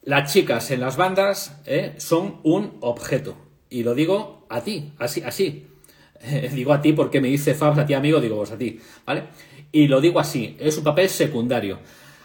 [0.04, 3.36] Las chicas en las bandas eh, son un objeto.
[3.70, 5.68] Y lo digo a ti, así, así.
[6.54, 9.24] digo a ti porque me dice Fabs a ti amigo, digo vos a ti, ¿vale?
[9.74, 11.80] Y lo digo así, es un papel secundario.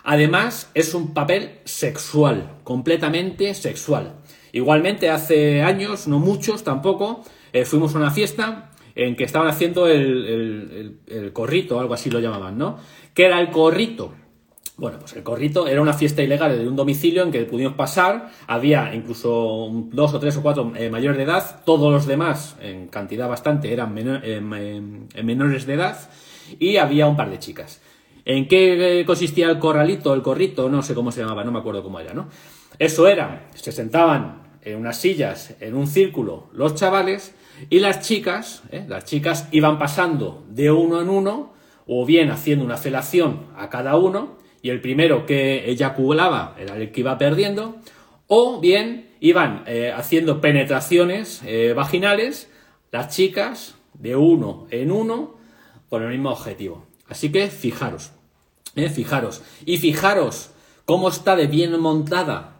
[0.04, 4.20] Además, es un papel sexual, completamente sexual.
[4.52, 9.88] Igualmente, hace años, no muchos tampoco, eh, fuimos a una fiesta en que estaban haciendo
[9.88, 12.78] el, el corrito, algo así lo llamaban, ¿no?
[13.14, 14.14] ¿Qué era el corrito?
[14.80, 18.30] Bueno, pues el corrito era una fiesta ilegal de un domicilio en que pudimos pasar,
[18.46, 22.88] había incluso dos o tres o cuatro eh, mayores de edad, todos los demás, en
[22.88, 24.40] cantidad bastante, eran eh,
[25.22, 25.98] menores de edad,
[26.58, 27.82] y había un par de chicas.
[28.24, 30.70] ¿En qué consistía el corralito, el corrito?
[30.70, 32.30] No sé cómo se llamaba, no me acuerdo cómo era, ¿no?
[32.78, 37.34] Eso era, se sentaban en unas sillas, en un círculo, los chavales,
[37.68, 38.86] y las chicas, ¿eh?
[38.88, 41.52] las chicas iban pasando de uno en uno,
[41.86, 46.92] o bien haciendo una felación a cada uno, y el primero que eyaculaba era el
[46.92, 47.76] que iba perdiendo,
[48.26, 52.50] o bien iban eh, haciendo penetraciones eh, vaginales
[52.90, 55.36] las chicas de uno en uno
[55.88, 56.86] con el mismo objetivo.
[57.08, 58.12] Así que fijaros,
[58.76, 60.52] eh, fijaros, y fijaros
[60.84, 62.56] cómo está de bien montada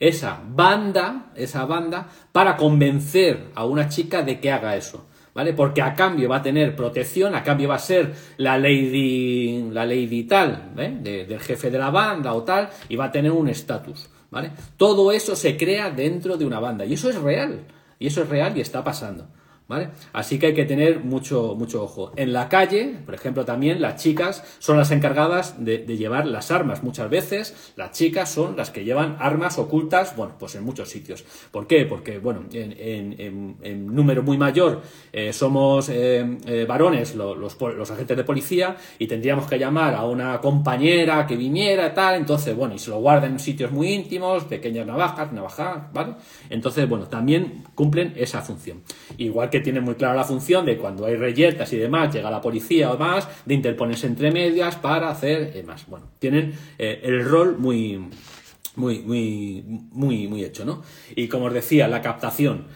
[0.00, 5.06] esa banda, esa banda, para convencer a una chica de que haga eso.
[5.38, 5.52] ¿Vale?
[5.52, 9.86] Porque a cambio va a tener protección, a cambio va a ser la lady, la
[10.28, 10.98] tal, ¿eh?
[11.00, 14.50] del jefe de la banda o tal, y va a tener un estatus, ¿vale?
[14.76, 17.60] Todo eso se crea dentro de una banda, y eso es real,
[18.00, 19.28] y eso es real y está pasando.
[19.68, 19.90] ¿Vale?
[20.14, 22.12] Así que hay que tener mucho, mucho ojo.
[22.16, 26.82] En la calle, por ejemplo, también las chicas son las encargadas de, llevar las armas.
[26.82, 31.22] Muchas veces las chicas son las que llevan armas ocultas, bueno, pues en muchos sitios.
[31.50, 31.84] ¿Por qué?
[31.84, 34.80] Porque, bueno, en, número muy mayor
[35.12, 40.04] eh, somos eh, eh, varones los, los, agentes de policía y tendríamos que llamar a
[40.06, 44.44] una compañera que viniera, tal, entonces, bueno, y se lo guardan en sitios muy íntimos,
[44.44, 46.14] pequeñas navajas, navajas, ¿vale?
[46.48, 48.82] Entonces, bueno, también cumplen esa función.
[49.18, 52.40] Igual que tiene muy clara la función de cuando hay reyertas y demás, llega la
[52.40, 55.86] policía o más, de interponerse entre medias para hacer eh, más.
[55.86, 58.08] Bueno, tienen eh, el rol muy,
[58.76, 60.82] muy, muy, muy, muy hecho, ¿no?
[61.14, 62.66] Y como os decía, la captación.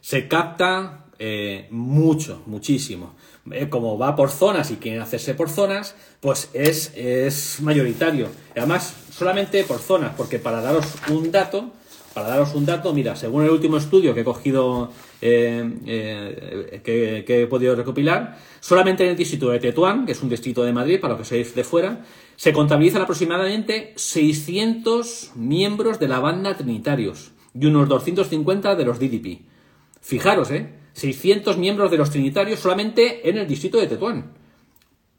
[0.00, 3.14] se capta eh, mucho, muchísimo.
[3.52, 8.28] Eh, como va por zonas y quieren hacerse por zonas, pues es, es mayoritario.
[8.56, 11.72] Además, solamente por zonas, porque para daros un dato,
[12.14, 14.90] para daros un dato, mira, según el último estudio que he cogido,
[15.22, 20.28] eh, eh, que, he podido recopilar, solamente en el distrito de Tetuán, que es un
[20.28, 22.04] distrito de Madrid, para los que sois de fuera,
[22.36, 29.42] se contabilizan aproximadamente 600 miembros de la banda Trinitarios y unos 250 de los DDP.
[30.00, 30.74] Fijaros, ¿eh?
[30.94, 34.39] 600 miembros de los Trinitarios solamente en el distrito de Tetuán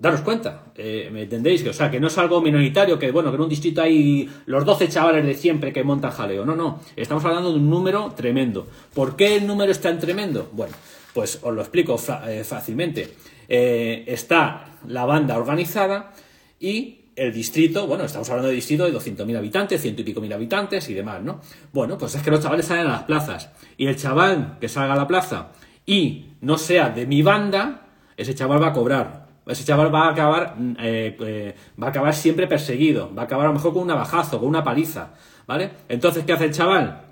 [0.02, 1.62] daros cuenta, eh, ¿me entendéis?
[1.62, 4.28] Que, o sea, que no es algo minoritario, que bueno, que en un distrito hay
[4.48, 6.44] los 12 chavales de siempre que montan jaleo.
[6.44, 8.68] No, no, estamos hablando de un número tremendo.
[8.96, 10.50] ¿Por qué el número es tan tremendo?
[10.54, 10.74] Bueno,
[11.14, 13.14] pues os lo explico eh, fácilmente.
[13.48, 16.14] Eh, está la banda organizada
[16.60, 20.34] y el distrito, bueno, estamos hablando de distrito de 200.000 habitantes, ciento y pico mil
[20.34, 21.42] habitantes y demás, ¿no?
[21.74, 24.94] Bueno, pues es que los chavales salen a las plazas y el chaval que salga
[24.94, 25.52] a la plaza
[25.86, 27.88] y no sea de mi banda,
[28.18, 31.90] ese chaval va a cobrar ese chaval va a acabar, mm, eh, eh, va a
[31.90, 35.14] acabar siempre perseguido, va a acabar a lo mejor con un navajazo, con una paliza,
[35.48, 35.72] ¿vale?
[35.90, 37.06] Entonces, ¿qué hace el chaval?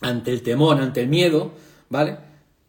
[0.00, 1.52] Ante el temor, ante el miedo,
[1.88, 2.18] ¿vale?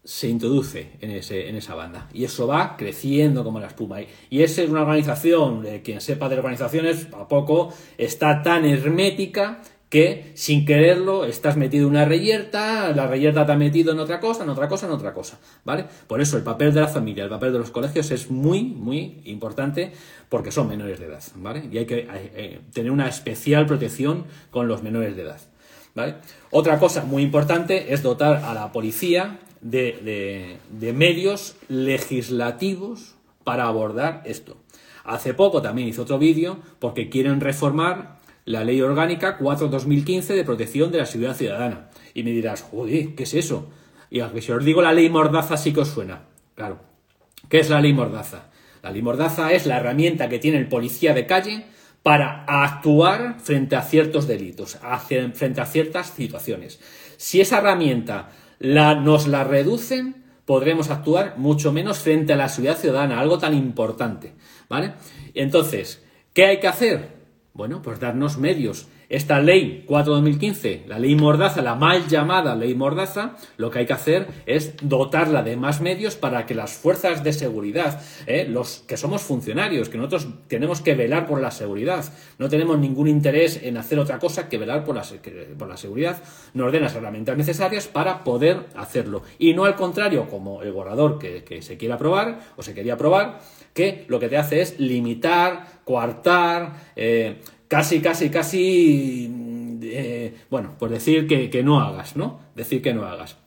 [0.04, 2.10] Se introduce en, ese, en esa banda.
[2.14, 3.98] Y eso va creciendo como la espuma.
[4.30, 9.62] Y esa es una organización, quien sepa de organizaciones, a poco, está tan hermética
[9.94, 14.20] que sin quererlo estás metido en una reyerta, la reyerta te ha metido en otra
[14.20, 15.86] cosa, en otra cosa, en otra cosa, ¿vale?
[16.08, 19.22] Por eso el papel de la familia, el papel de los colegios es muy, muy
[19.26, 19.92] importante
[20.30, 21.70] porque son menores de edad, ¿vale?
[21.72, 25.40] Y hay que eh, tener una especial protección con los menores de edad,
[25.94, 26.16] ¿vale?
[26.50, 33.14] Otra cosa muy importante es dotar a la policía de, de medios legislativos
[33.44, 34.58] para abordar esto.
[35.04, 40.92] Hace poco también hice otro vídeo porque quieren reformar la Ley Orgánica 4-2015 de Protección
[40.92, 41.90] de la Seguridad Ciudadana.
[42.14, 43.70] Y me dirás, joder, ¿qué es eso?
[44.10, 46.26] Y aunque si os digo la ley Mordaza sí que os suena.
[46.56, 46.80] Claro.
[47.50, 48.50] ¿Qué es la ley Mordaza?
[48.84, 51.66] La ley Mordaza es la herramienta que tiene el policía de calle
[52.04, 54.78] para actuar frente a ciertos delitos,
[55.34, 56.80] frente a ciertas situaciones.
[57.18, 58.30] Si esa herramienta
[58.60, 63.54] la, nos la reducen, podremos actuar mucho menos frente a la seguridad ciudadana, algo tan
[63.54, 64.34] importante.
[64.70, 64.94] ¿Vale?
[65.34, 67.23] Entonces, ¿qué hay que hacer?
[67.56, 68.88] Bueno, pues darnos medios.
[69.10, 73.94] Esta ley 4-2015, la ley Mordaza, la mal llamada ley Mordaza, lo que hay que
[73.94, 78.48] hacer es dotarla de más medios para que las fuerzas de seguridad, ¿eh?
[78.50, 82.04] los que somos funcionarios, que nosotros tenemos que velar por la seguridad,
[82.40, 85.04] no tenemos ningún interés en hacer otra cosa que velar por la,
[85.56, 86.24] por la seguridad,
[86.56, 89.22] nos den las herramientas necesarias para poder hacerlo.
[89.38, 92.96] Y no al contrario, como el borrador que, que se quiere aprobar o se quería
[92.96, 93.42] aprobar,
[93.74, 100.76] que lo que te hace es limitar, coartar, eh, casi, casi, casi, mm, eh, bueno,
[100.80, 102.40] pues decir que, no hagas, ¿no?
[102.56, 103.38] Decir que no hagas.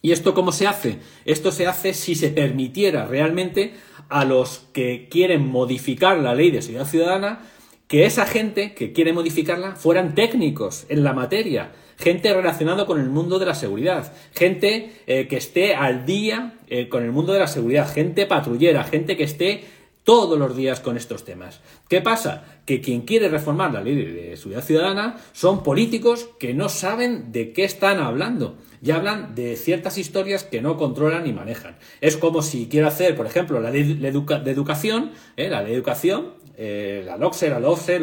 [0.00, 0.98] ¿Y esto cómo se hace?
[1.24, 3.74] Esto se hace si se permitiera realmente
[4.08, 7.40] a los que quieren modificar la ley de seguridad ciudadana
[7.86, 13.10] que esa gente que quiere modificarla fueran técnicos en la materia, gente relacionada con el
[13.10, 16.54] mundo de la seguridad, gente eh, que esté al día
[16.88, 19.64] con el mundo de la seguridad, gente patrullera, gente que esté
[20.04, 21.60] todos los días con estos temas.
[21.88, 22.44] ¿Qué pasa?
[22.66, 27.52] Que quien quiere reformar la ley de seguridad ciudadana son políticos que no saben de
[27.52, 31.76] qué están hablando y hablan de ciertas historias que no controlan ni manejan.
[32.00, 34.08] Es como si quiero hacer, por ejemplo, la ley de,
[34.50, 35.48] educación, ¿eh?
[35.48, 38.00] la ley de educación, eh, la LOCSE, la LOFSE,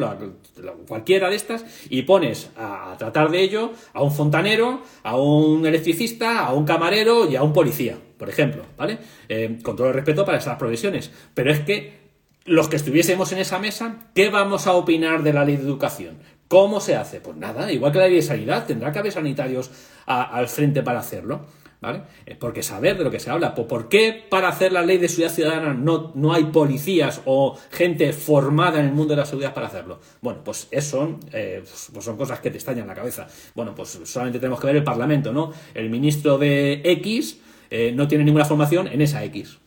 [0.87, 6.45] cualquiera de estas, y pones a, tratar de ello a un fontanero, a un electricista,
[6.45, 8.99] a un camarero y a un policía, por ejemplo, ¿vale?
[9.29, 11.09] Eh, con todo el respeto para esas profesiones.
[11.33, 11.99] Pero es que
[12.45, 16.17] los que estuviésemos en esa mesa, ¿qué vamos a opinar de la ley de educación?
[16.49, 17.21] ¿Cómo se hace?
[17.21, 19.71] Pues nada, igual que la ley de sanidad, tendrá que haber sanitarios
[20.05, 21.45] al frente para hacerlo.
[21.81, 22.01] ¿Vale?
[22.41, 23.55] Porque saber de lo que se habla.
[23.55, 28.11] ¿Por qué para hacer la ley de seguridad ciudadana no, no hay policías o gente
[28.11, 30.01] formada en el mundo de la seguridad para hacerlo?
[30.19, 31.63] Bueno, pues eso eh,
[31.93, 33.27] pues son cosas que te estallan la cabeza.
[33.55, 35.53] Bueno, pues solamente tenemos que ver el Parlamento, ¿no?
[35.73, 37.39] El ministro de X
[37.69, 39.59] eh, no tiene ninguna formación en esa X.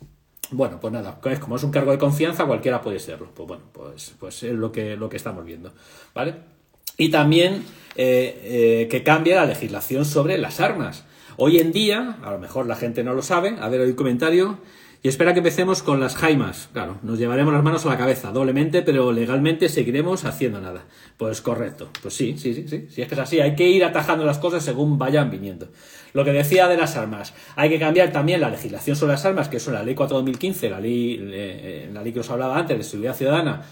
[0.50, 3.30] Bueno, pues nada, como es un cargo de confianza, cualquiera puede serlo.
[3.34, 5.72] Pues bueno, pues, pues es lo que, lo que estamos viendo.
[6.14, 6.34] ¿Vale?
[6.98, 7.64] Y también
[7.96, 11.05] eh, que cambie la legislación sobre las armas.
[11.38, 14.59] Hoy en día, a lo mejor la gente no lo sabe, a ver el comentario,
[15.05, 16.68] y espera que empecemos con las jaimas.
[16.72, 20.84] Claro, nos llevaremos las manos a la cabeza, doblemente, pero legalmente seguiremos haciendo nada.
[21.16, 23.84] Pues correcto, pues sí, sí, sí, sí, si es que es así, hay que ir
[23.84, 25.68] atajando las cosas según vayan viniendo.
[26.12, 29.48] Lo que decía de las armas, hay que cambiar también la legislación sobre las armas,
[29.48, 32.84] que es la ley 4-2015, la ley, eh, la ley que os hablaba antes de
[32.84, 33.62] seguridad ciudadana,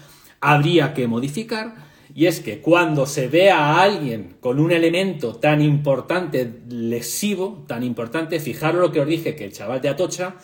[0.41, 5.61] habría que modificar Y es que cuando se ve a alguien con un elemento tan
[5.61, 10.35] importante, lesivo, tan importante, fijaros lo que os dije, que el chaval de Atocha,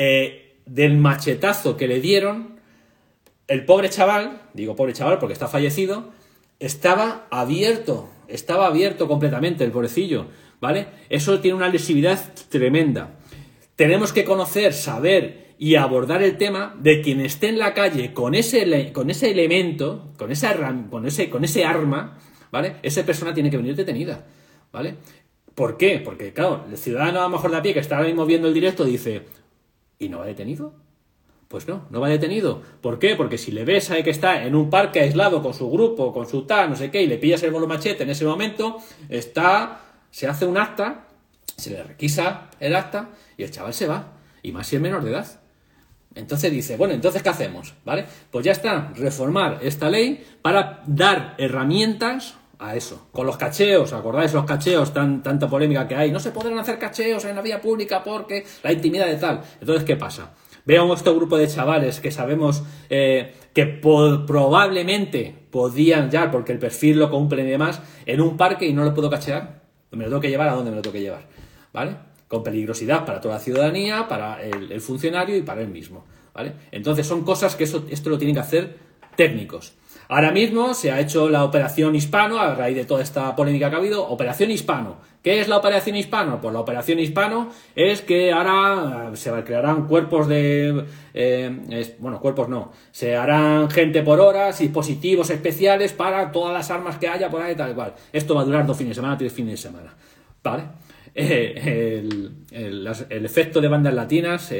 [0.00, 2.60] eh, del machetazo que le dieron,
[3.48, 6.10] el pobre chaval, digo pobre chaval porque está fallecido,
[6.60, 10.26] estaba abierto, estaba abierto completamente el pobrecillo,
[10.60, 10.86] ¿vale?
[11.08, 13.16] Eso tiene una lesividad tremenda.
[13.74, 18.36] Tenemos que conocer, saber y abordar el tema de quien esté en la calle con
[18.36, 20.54] ese, con ese elemento, con, esa,
[20.88, 22.18] con, ese, con ese arma,
[22.52, 22.76] ¿vale?
[22.84, 24.26] Esa persona tiene que venir detenida,
[24.70, 24.94] ¿vale?
[25.56, 26.00] ¿Por qué?
[26.04, 28.46] Porque, claro, el ciudadano a lo mejor de a pie que está ahora mismo viendo
[28.46, 29.22] el directo dice,
[29.98, 30.72] ¿y no va detenido?
[31.48, 32.62] Pues no, no va detenido.
[32.82, 33.16] ¿Por qué?
[33.16, 36.28] Porque si le ves a que está en un parque aislado con su grupo, con
[36.28, 38.78] su tal, no sé qué, y le pillas el bolo machete en ese momento,
[39.08, 39.80] está,
[40.10, 41.06] se hace un acta,
[41.56, 44.12] se le requisa el acta y el chaval se va.
[44.42, 45.40] Y más si es menor de edad.
[46.14, 47.74] Entonces dice, bueno, entonces ¿qué hacemos?
[47.84, 48.04] ¿Vale?
[48.30, 53.08] Pues ya está, reformar esta ley para dar herramientas a eso.
[53.12, 54.92] Con los cacheos, ¿acordáis los cacheos?
[54.92, 56.10] Tan, tanta polémica que hay.
[56.10, 59.42] No se podrán hacer cacheos en la vía pública porque la intimidad de tal.
[59.60, 60.34] Entonces, ¿qué pasa?
[60.64, 66.98] Veamos este grupo de chavales que sabemos eh, que probablemente podían ya, porque el perfil
[66.98, 69.62] lo cumplen y demás, en un parque y no lo puedo cachear.
[69.92, 71.26] Me lo tengo que llevar a donde me lo tengo que llevar.
[71.72, 71.96] ¿Vale?
[72.26, 76.04] Con peligrosidad para toda la ciudadanía, para el, funcionario y para él mismo.
[76.34, 76.52] ¿Vale?
[76.70, 78.76] Entonces son cosas que esto lo tienen que hacer
[79.16, 79.72] técnicos.
[80.10, 83.76] Ahora mismo se ha hecho la operación hispano, a raíz de toda esta polémica que
[83.76, 84.96] ha habido, operación hispano.
[85.22, 86.40] ¿Qué es la operación hispano?
[86.40, 90.86] Pues la operación hispano es que ahora eh, se crearán cuerpos de...
[91.12, 92.72] Eh, bueno, cuerpos no.
[92.90, 97.54] Se harán gente por horas, dispositivos especiales para todas las armas que haya por ahí
[97.54, 97.92] tal cual.
[98.10, 99.94] Esto va a durar dos fines de semana, tres fines de semana.
[100.42, 100.64] ¿Vale?
[101.20, 102.08] Eh,
[102.52, 104.54] el, efecto de bandas latinas,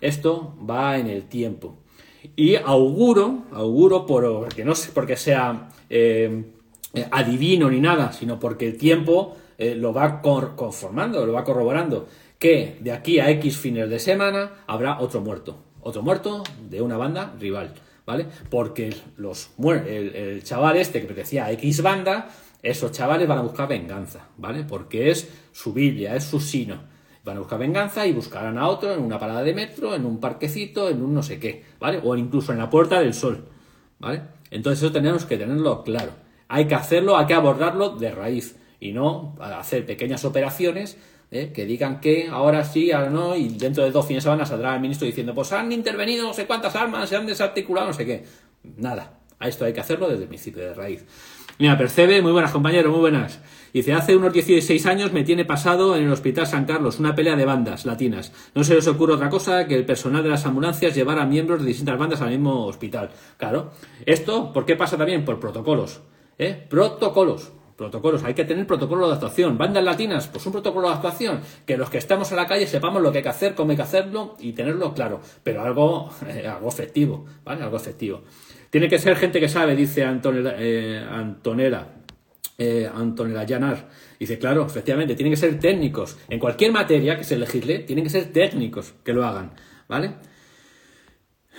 [0.00, 1.76] esto va en el tiempo.
[2.36, 6.44] Y auguro, auguro, por, que no sé porque sea eh,
[7.10, 12.08] adivino ni nada, sino porque el tiempo eh, lo va conformando, lo va corroborando,
[12.38, 16.96] que de aquí a X fines de semana habrá otro muerto, otro muerto de una
[16.96, 17.74] banda rival,
[18.06, 18.26] ¿vale?
[18.48, 22.30] Porque los, el, el chaval este que pertenecía a X banda,
[22.62, 24.64] esos chavales van a buscar venganza, ¿vale?
[24.64, 26.89] Porque es su Biblia, es su sino.
[27.24, 30.20] Van a buscar venganza y buscarán a otro en una parada de metro, en un
[30.20, 32.00] parquecito, en un no sé qué, ¿vale?
[32.02, 33.44] O incluso en la Puerta del Sol,
[33.98, 34.22] ¿vale?
[34.50, 36.12] Entonces eso tenemos que tenerlo claro.
[36.48, 40.96] Hay que hacerlo, hay que abordarlo de raíz y no hacer pequeñas operaciones
[41.30, 41.52] ¿eh?
[41.54, 44.74] que digan que ahora sí, ahora no, y dentro de dos fines de semana saldrá
[44.74, 48.06] el ministro diciendo, pues han intervenido no sé cuántas armas, se han desarticulado, no sé
[48.06, 48.24] qué.
[48.76, 51.04] Nada, a esto hay que hacerlo desde el principio de raíz.
[51.58, 53.38] Mira, Percebe, muy buenas compañeros, muy buenas.
[53.72, 57.36] Dice, hace unos 16 años me tiene pasado en el Hospital San Carlos una pelea
[57.36, 58.32] de bandas latinas.
[58.54, 61.68] No se les ocurre otra cosa que el personal de las ambulancias llevara miembros de
[61.68, 63.10] distintas bandas al mismo hospital.
[63.36, 63.70] Claro.
[64.06, 65.24] Esto, ¿por qué pasa también?
[65.24, 66.00] Por protocolos.
[66.38, 66.66] ¿Eh?
[66.68, 67.52] Protocolos.
[67.76, 69.56] Protocolos, hay que tener protocolo de actuación.
[69.56, 71.40] Bandas latinas, pues un protocolo de actuación.
[71.64, 73.76] Que los que estamos en la calle sepamos lo que hay que hacer, cómo hay
[73.76, 75.20] que hacerlo y tenerlo claro.
[75.42, 76.10] Pero algo,
[76.46, 77.62] algo efectivo, ¿vale?
[77.62, 78.22] Algo efectivo.
[78.70, 81.86] Tiene que ser gente que sabe, dice Antonella, eh, Antonella,
[82.60, 83.88] eh, Antonella Llanar.
[84.18, 86.18] Dice, claro, efectivamente, tienen que ser técnicos.
[86.28, 89.52] En cualquier materia que se legisle, tienen que ser técnicos que lo hagan,
[89.88, 90.12] ¿vale?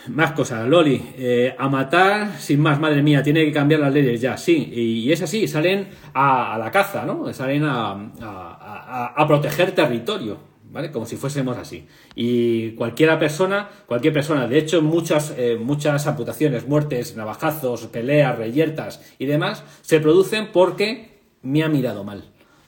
[0.10, 4.22] Más cosas, Loli, eh, a matar sin más, madre mía, tiene que cambiar las leyes
[4.22, 7.34] ya, sí, y, es así, salen a, la caza, ¿no?
[7.34, 10.92] Salen a, a proteger territorio, ¿vale?
[10.92, 11.86] Como si fuésemos así.
[12.16, 19.02] Y cualquiera persona, cualquier persona, de hecho muchas, eh, muchas amputaciones, muertes, navajazos, peleas, reyertas
[19.20, 22.24] y demás, se producen porque me ha mirado mal,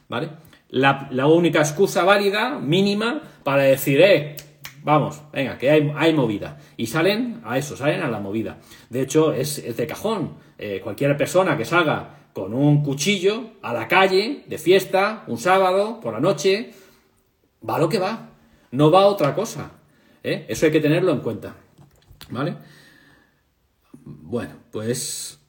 [0.09, 0.29] ¿vale?
[0.69, 4.35] La, única excusa válida, mínima, para decir, eh,
[4.83, 6.57] vamos, venga, que hay, hay, movida.
[6.77, 8.57] Y salen a eso, salen a la movida.
[8.89, 10.33] De hecho, es, de cajón.
[10.57, 15.99] Eh, cualquier persona que salga con un cuchillo a la calle, de fiesta, un sábado,
[16.01, 16.71] por la noche,
[17.67, 18.29] va lo que va,
[18.71, 19.71] no va otra cosa.
[20.23, 20.45] ¿eh?
[20.47, 21.55] Eso hay que tenerlo en cuenta.
[22.29, 22.55] ¿Vale?
[24.03, 25.39] Bueno, pues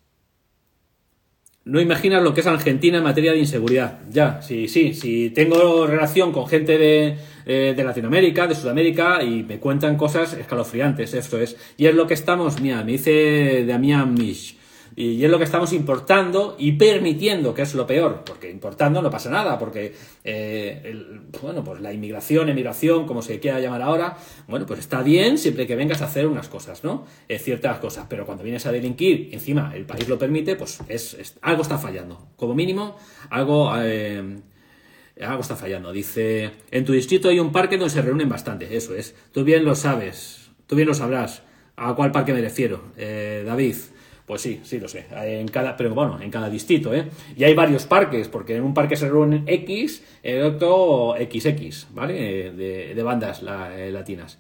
[1.65, 4.01] no imaginas lo que es Argentina en materia de inseguridad.
[4.11, 5.31] Ya, sí, sí, sí.
[5.31, 11.41] Tengo relación con gente de, eh, Latinoamérica, de Sudamérica, y me cuentan cosas escalofriantes, esto
[11.41, 11.57] es.
[11.79, 14.59] Y es lo que estamos, mira, me dice Damián Misch.
[14.97, 19.11] Y es lo que estamos importando y permitiendo, que es lo peor, porque importando no
[19.11, 19.93] pasa nada, porque,
[20.23, 20.95] eh,
[21.43, 24.17] bueno, pues la inmigración, emigración, como se quiera llamar ahora,
[24.47, 27.07] bueno, pues está bien siempre que vengas a hacer unas cosas, ¿no?
[27.29, 31.37] Eh, ciertas cosas, pero cuando vienes a delinquir, encima el país lo permite, pues es,
[31.43, 32.29] algo está fallando.
[32.37, 32.97] Como mínimo,
[33.31, 33.73] algo...
[33.81, 34.41] Eh,
[35.21, 35.93] algo está fallando.
[35.93, 39.15] Dice, en tu distrito hay un parque donde se reúnen bastante, eso es.
[39.31, 41.45] Tú bien lo sabes, tú bien lo sabrás.
[41.77, 42.83] ¿A cuál parque me refiero?
[42.97, 43.77] David,
[44.27, 45.07] Pues sí, sí lo sé.
[45.13, 47.07] En cada, pero bueno, en cada distrito, ¿eh?
[47.37, 52.53] Y hay varios parques, porque en un parque se reúnen X, en otro XX, ¿vale?
[52.53, 54.39] De, bandas eh, latinas.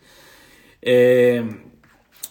[0.80, 1.42] Eh,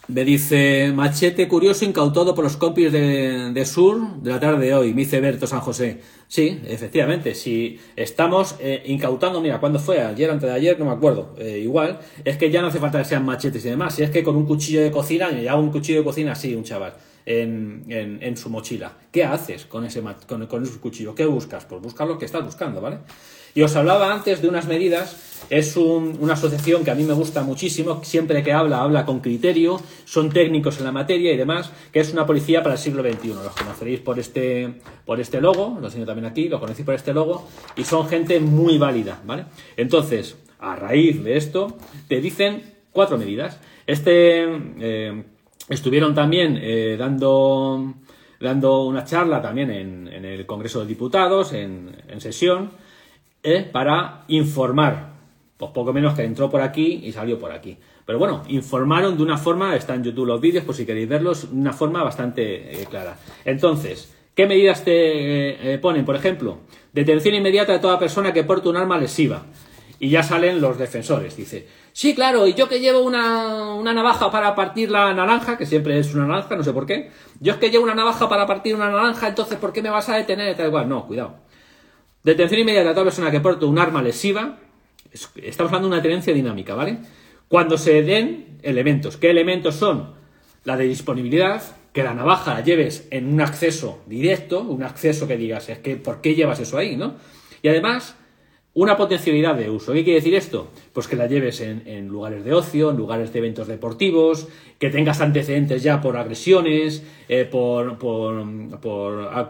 [0.09, 4.93] me dice, machete curioso incautado por los compis de, Sur de la tarde de hoy,
[4.93, 6.01] me dice Berto San José.
[6.27, 10.01] Sí, efectivamente, si estamos eh, incautando, mira, ¿cuándo fue?
[10.01, 11.35] Ayer, antes de ayer, no me acuerdo.
[11.39, 13.95] Eh, igual, es que ya no hace falta que sean machetes y demás.
[13.95, 16.63] Si es que con un cuchillo de cocina, lleva un cuchillo de cocina así, un
[16.63, 16.95] chaval,
[17.25, 18.93] en, su mochila.
[19.11, 21.15] ¿Qué haces con ese, con, con ese cuchillo?
[21.15, 21.65] ¿Qué buscas?
[21.65, 22.99] Pues buscar lo que estás buscando, ¿vale?
[23.55, 27.43] Y os hablaba antes de unas medidas, es una asociación que a mí me gusta
[27.43, 31.99] muchísimo, siempre que habla, habla con criterio, son técnicos en la materia y demás, que
[31.99, 33.27] es una policía para el siglo XXI.
[33.27, 34.73] Los conoceréis por este,
[35.05, 38.39] por este logo, lo enseño también aquí, lo conocéis por este logo, y son gente
[38.39, 39.45] muy válida, ¿vale?
[39.77, 43.59] Entonces, a raíz de esto, te dicen cuatro medidas.
[43.85, 44.45] Este,
[44.79, 45.23] eh,
[45.69, 47.93] estuvieron también eh, dando,
[48.39, 52.71] dando una charla también en, el Congreso de Diputados, en, en sesión,
[53.43, 53.67] ¿eh?
[53.71, 55.13] para informar.
[55.57, 57.77] Pues poco menos que entró por aquí y salió por aquí.
[58.05, 61.51] Pero bueno, informaron de una forma, está en YouTube los vídeos por si queréis verlos,
[61.51, 63.17] de una forma bastante eh, clara.
[63.45, 66.03] Entonces, ¿qué medidas te eh, ponen?
[66.03, 66.57] Por ejemplo,
[66.91, 69.45] detención inmediata de toda persona que porte un arma lesiva.
[69.99, 71.37] Y ya salen los defensores.
[71.37, 75.65] Dice, sí, claro, y yo que llevo una, una, navaja para partir la naranja, que
[75.65, 77.11] siempre es una naranja, no sé por qué.
[77.39, 80.09] Yo es que llevo una navaja para partir una naranja, entonces ¿por qué me vas
[80.09, 80.57] a detener?
[80.57, 80.89] Tal igual.
[80.89, 81.37] No, cuidado.
[82.23, 84.57] Detención inmediata de toda persona que porte un arma lesiva.
[85.35, 86.99] Estamos hablando de una tenencia dinámica, ¿vale?
[87.47, 89.17] Cuando se den elementos.
[89.17, 90.13] ¿Qué elementos son?
[90.63, 95.37] La de disponibilidad, que la navaja la lleves en un acceso directo, un acceso que
[95.37, 97.15] digas, es que, ¿por qué llevas eso ahí, no?
[97.61, 98.15] Y además,
[98.75, 99.93] una potencialidad de uso.
[99.93, 100.67] ¿Qué quiere decir esto?
[100.93, 104.47] Pues que la lleves en, lugares de ocio, en lugares de eventos deportivos,
[104.79, 107.97] que tengas antecedentes ya por agresiones, eh, por,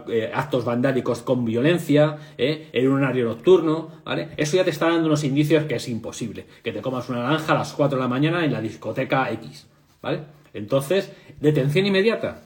[0.10, 4.30] eh, actos vandálicos con violencia, eh, en un horario nocturno, ¿vale?
[4.36, 6.46] Eso ya te está dando unos indicios que es imposible.
[6.62, 9.68] Que te comas una naranja a las 4 de la mañana en la discoteca X,
[10.02, 10.20] ¿vale?
[10.54, 12.44] Entonces, detención inmediata.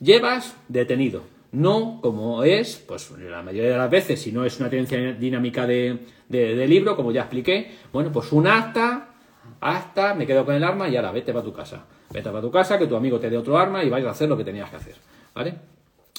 [0.00, 4.68] Llevas detenido no como es, pues la mayoría de las veces, si no es una
[4.68, 5.98] tendencia dinámica de,
[6.68, 9.14] libro, como ya expliqué, bueno, pues un acta,
[9.60, 11.86] acta, me quedo con el arma y ahora vete para tu casa.
[12.10, 14.28] Vete para tu casa, que tu amigo te dé otro arma y vayas a hacer
[14.28, 14.96] lo que tenías que hacer.
[15.34, 15.54] ¿Vale?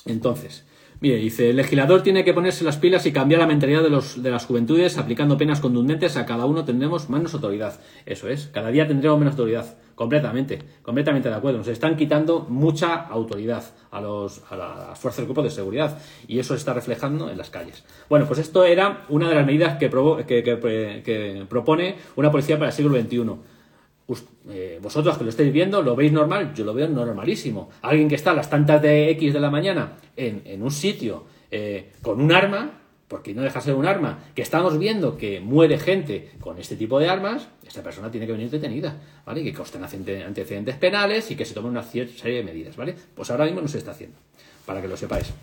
[0.06, 0.66] Entonces,
[1.00, 4.24] Mire, dice, el legislador tiene que ponerse las pilas y cambiar la mentalidad de, los,
[4.24, 6.18] de las juventudes aplicando penas contundentes.
[6.18, 7.80] A cada uno tendremos menos autoridad.
[8.08, 9.78] Eso es, cada día tendremos menos autoridad.
[9.94, 11.60] Completamente, completamente de acuerdo.
[11.60, 16.40] Nos están quitando mucha autoridad a, los, a las fuerzas del cuerpo de seguridad y
[16.40, 17.84] eso se está reflejando en las calles.
[18.10, 19.90] Bueno, pues esto era una de las medidas que,
[20.28, 23.57] que propone una policía para el siglo XXI
[24.50, 26.54] eh, vosotros que lo estáis viendo, ¿lo veis normal?
[26.54, 27.70] Yo lo veo normalísimo.
[27.82, 31.92] Alguien que está a las tantas de X de la mañana en, un sitio eh,
[32.02, 36.32] con un arma, porque no deja ser un arma, que estamos viendo que muere gente
[36.40, 39.44] con este tipo de armas, esta persona tiene que venir detenida, ¿vale?
[39.44, 42.96] Que consten antecedentes penales y que se tome una serie de medidas, ¿vale?
[43.16, 44.18] Pues ahora mismo no se está haciendo,
[44.66, 45.34] para que lo sepáis.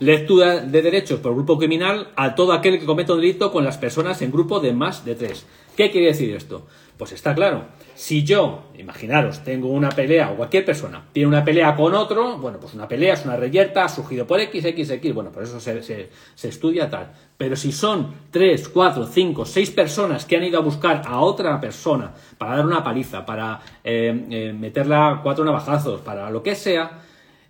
[0.00, 3.78] Lectura de derechos por grupo criminal a todo aquel que cometa un delito con las
[3.78, 5.46] personas en grupo de más de tres.
[5.76, 6.66] ¿Qué quiere decir esto?
[6.96, 7.64] Pues está claro.
[7.94, 12.58] Si yo, imaginaros, tengo una pelea, o cualquier persona, tiene una pelea con otro, bueno,
[12.58, 16.08] pues una pelea es una reyerta, surgido por X, X, X, bueno, por eso se,
[16.42, 17.12] estudia tal.
[17.36, 21.60] Pero si son 3, 4, 5, 6 personas que han ido a buscar a otra
[21.60, 27.02] persona para dar una paliza, para eh, eh, meterla cuatro navajazos, para lo que sea,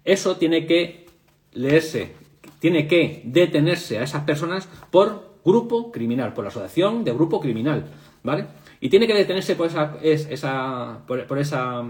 [0.05, 1.07] eso tiene que
[1.53, 2.15] leerse,
[2.59, 7.85] tiene que detenerse a esas personas por grupo criminal, por la asociación de grupo criminal,
[8.23, 8.47] ¿vale?
[8.83, 11.85] Y tiene que detenerse por esa, esa, por, esa,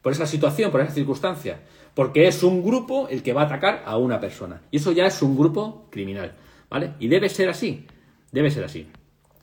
[0.00, 1.58] por esa situación, por esa circunstancia.
[1.92, 4.62] Porque es un grupo el que va a atacar a una persona.
[4.70, 6.36] Y eso ya es un grupo criminal.
[6.70, 6.92] ¿Vale?
[7.00, 7.88] Y debe ser así.
[8.30, 8.86] Debe ser así.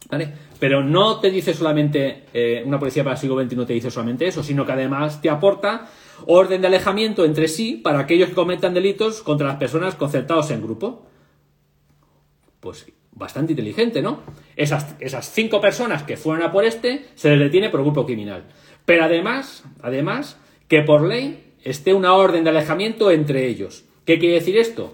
[0.09, 0.33] ¿Vale?
[0.61, 3.91] Pero no te dice solamente, eh, una policía para el siglo XXI no te dice
[3.91, 5.89] solamente eso, sino que además te aporta
[6.25, 10.61] orden de alejamiento entre sí para aquellos que cometan delitos contra las personas concertados en
[10.61, 11.05] grupo.
[12.61, 12.85] Pues
[13.15, 14.21] bastante inteligente, ¿no?
[14.55, 18.43] Esas, esas cinco personas que fueron a por este se les detiene por grupo criminal.
[18.85, 20.37] Pero además, además,
[20.67, 23.85] que por ley esté una orden de alejamiento entre ellos.
[24.05, 24.93] ¿Qué quiere decir esto?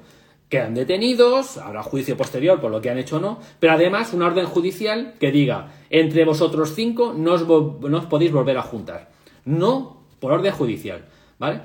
[0.49, 4.27] Quedan detenidos, habrá juicio posterior por lo que han hecho o no, pero además una
[4.27, 9.09] orden judicial que diga, entre vosotros cinco no os, no os podéis volver a juntar.
[9.45, 11.05] No por orden judicial,
[11.37, 11.61] ¿vale?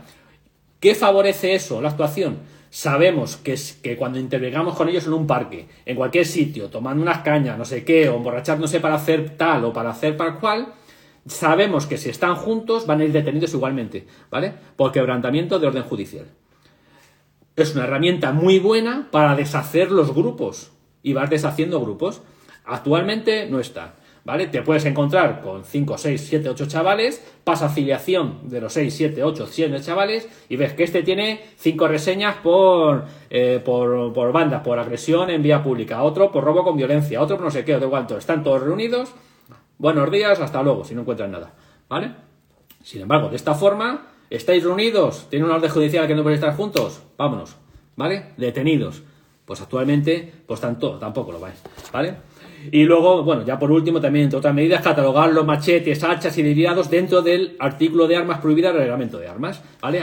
[0.81, 2.41] ¿Qué favorece eso, la actuación?
[2.75, 7.19] Sabemos que, que cuando intervengamos con ellos en un parque, en cualquier sitio, tomando unas
[7.19, 10.75] cañas, no sé qué, o emborrachándose para hacer tal o para hacer tal cual,
[11.25, 14.55] sabemos que si están juntos van a ir detenidos igualmente, ¿vale?
[14.75, 16.27] Por quebrantamiento de orden judicial.
[17.55, 22.23] es una herramienta muy buena para deshacer los grupos y vas deshaciendo grupos.
[22.65, 23.95] Actualmente no está.
[24.25, 24.47] ¿Vale?
[24.47, 29.23] Te puedes encontrar con 5, 6, 7, 8 chavales, pasa afiliación de los 6, 7,
[29.23, 34.63] 8, 100 chavales y ves que este tiene 5 reseñas por, eh, por, por bandas,
[34.63, 37.77] por agresión en vía pública, otro por robo con violencia, otro por no sé qué,
[37.77, 38.17] otro cuánto.
[38.17, 39.13] Están todos reunidos.
[39.77, 41.53] Buenos días, hasta luego, si no encuentran nada.
[41.91, 42.15] ¿Vale?
[42.83, 46.57] Sin embargo, de esta forma, estáis reunidos, tiene una orden judicial que no podéis estar
[46.57, 47.57] juntos, vámonos.
[47.97, 48.33] ¿Vale?
[48.39, 49.03] Detenidos.
[49.45, 51.63] Pues actualmente, pues tanto, tampoco lo vais.
[51.93, 52.17] ¿Vale?
[52.71, 56.43] Y luego, bueno, ya por último, también, entre otras medidas, catalogar los machetes, hachas y
[56.43, 59.63] derivados dentro del artículo de armas prohibidas del reglamento de armas.
[59.81, 60.01] ¿Vale?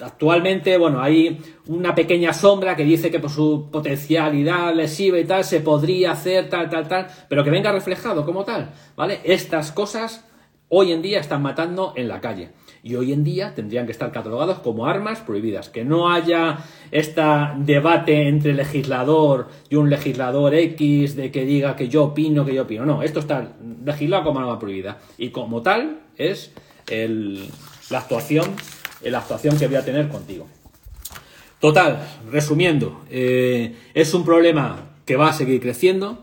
[0.00, 5.44] Actualmente, bueno, hay una pequeña sombra que dice que por su potencialidad lesiva y tal
[5.44, 8.70] se podría hacer tal, tal, tal, pero que venga reflejado como tal.
[8.96, 9.20] ¿Vale?
[9.24, 10.24] Estas cosas
[10.68, 12.50] hoy en día están matando en la calle
[12.86, 15.68] y hoy en día tendrían que estar catalogados como armas prohibidas.
[15.68, 16.58] Que no haya
[16.92, 17.20] este
[17.56, 22.62] debate entre legislador y un legislador X de que diga que yo opino, que yo
[22.62, 22.86] opino.
[22.86, 24.98] No, esto está legislado como arma prohibida.
[25.18, 26.52] Y como tal es
[27.90, 28.54] la actuación,
[29.02, 30.46] la actuación que voy a tener contigo.
[31.58, 36.18] Total, resumiendo, eh, es un problema que va a seguir creciendo.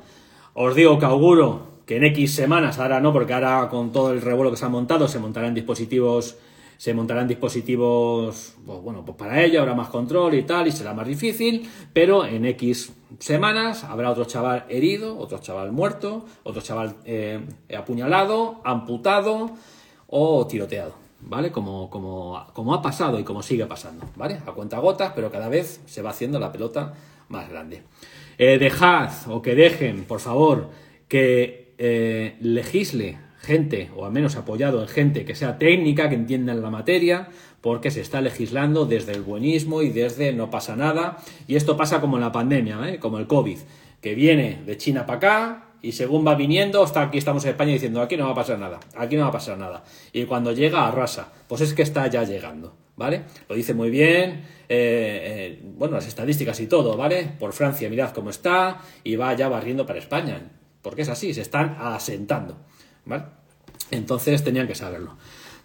[0.54, 4.22] Os digo que auguro que en X semanas, ahora no, porque ahora con todo el
[4.22, 6.38] revuelo que se ha montado, se montarán dispositivos
[6.84, 10.94] se montarán dispositivos, pues, bueno, pues para ello habrá más control y tal, y será
[10.94, 16.98] más difícil, pero en X semanas habrá otro chaval herido, otro chaval muerto, otro chaval
[17.06, 17.40] eh,
[17.74, 19.52] apuñalado, amputado
[20.08, 21.54] o tiroteado, ¿vale?
[21.54, 24.42] Como, como, como ha pasado y como sigue pasando, ¿vale?
[24.46, 26.96] A cuenta gotas, pero cada vez se va haciendo la pelota
[27.30, 27.84] más grande.
[28.38, 30.70] Eh, dejad o que dejen, por favor,
[31.08, 36.54] que eh, legisle gente, o al menos apoyado en gente que sea técnica, que entienda
[36.54, 37.28] la materia,
[37.62, 41.18] porque se está legislando desde el buenismo y desde no pasa nada.
[41.48, 43.00] Y esto pasa como en la pandemia, ¿eh?
[43.00, 43.58] como el COVID,
[44.02, 47.74] que viene de China para acá y según va viniendo, hasta aquí estamos en España
[47.74, 49.84] diciendo aquí no va a pasar nada, aquí no va a pasar nada.
[50.14, 51.34] Y cuando llega, arrasa.
[51.48, 53.24] Pues es que está ya llegando, ¿vale?
[53.50, 57.30] Lo dice muy bien, eh, eh, bueno, las estadísticas y todo, ¿vale?
[57.38, 60.52] Por Francia, mirad cómo está y va ya barriendo para España.
[60.82, 62.58] Porque es así, se están asentando.
[63.06, 63.24] ¿Vale?
[63.92, 65.16] Entonces tenían que saberlo.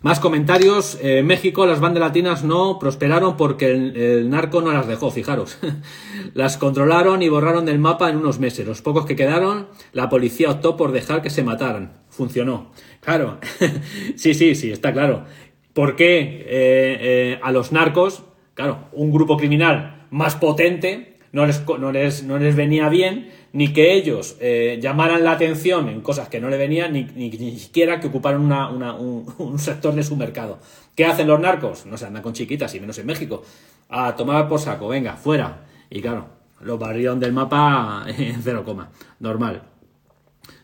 [0.00, 0.96] Más comentarios.
[1.02, 5.58] En México las bandas latinas no prosperaron porque el, narco no las dejó, fijaros.
[6.34, 8.64] las controlaron y borraron del mapa en unos meses.
[8.64, 12.00] Los pocos que quedaron, la policía optó por dejar que se mataran.
[12.10, 12.70] Funcionó.
[13.00, 13.38] Claro.
[14.16, 15.24] sí, sí, sí, está claro.
[15.72, 18.22] ¿Por qué eh, eh, a los narcos,
[18.54, 23.72] claro, un grupo criminal más potente, no les, no les, no les venía bien ni
[23.72, 28.00] que ellos eh, llamaran la atención en cosas que no le venían, ni, ni, siquiera
[28.00, 30.58] que ocuparan un, sector de su mercado.
[30.94, 31.86] ¿Qué hacen los narcos?
[31.86, 33.42] No se andan con chiquitas, y menos en México.
[33.88, 35.64] A tomar por saco, venga, fuera.
[35.88, 36.26] Y claro,
[36.60, 38.90] los barrieron del mapa en cero coma.
[39.20, 39.62] Normal.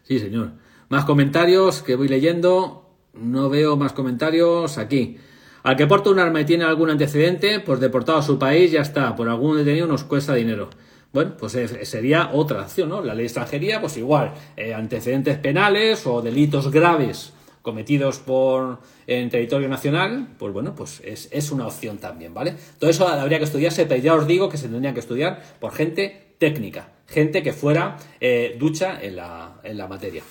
[0.03, 0.53] Sí, señor.
[0.89, 2.83] Más comentarios que voy leyendo.
[3.15, 5.17] No veo más comentarios aquí.
[5.63, 8.83] Al que porta un arma y tiene algún antecedente, pues deportado a su país, ya
[8.83, 9.17] está.
[9.17, 10.69] Por algún detenido nos cuesta dinero.
[11.15, 13.01] Bueno, pues sería otra acción, ¿no?
[13.01, 19.31] La ley de extranjería, pues igual, eh, antecedentes penales o delitos graves cometidos por en
[19.31, 22.57] territorio nacional, pues bueno, pues es, una opción también, ¿vale?
[22.81, 25.73] Todo eso habría que estudiarse, pero ya os digo que se tendría que estudiar por
[25.73, 30.25] gente técnica, gente que fuera eh, ducha en la, en la materia.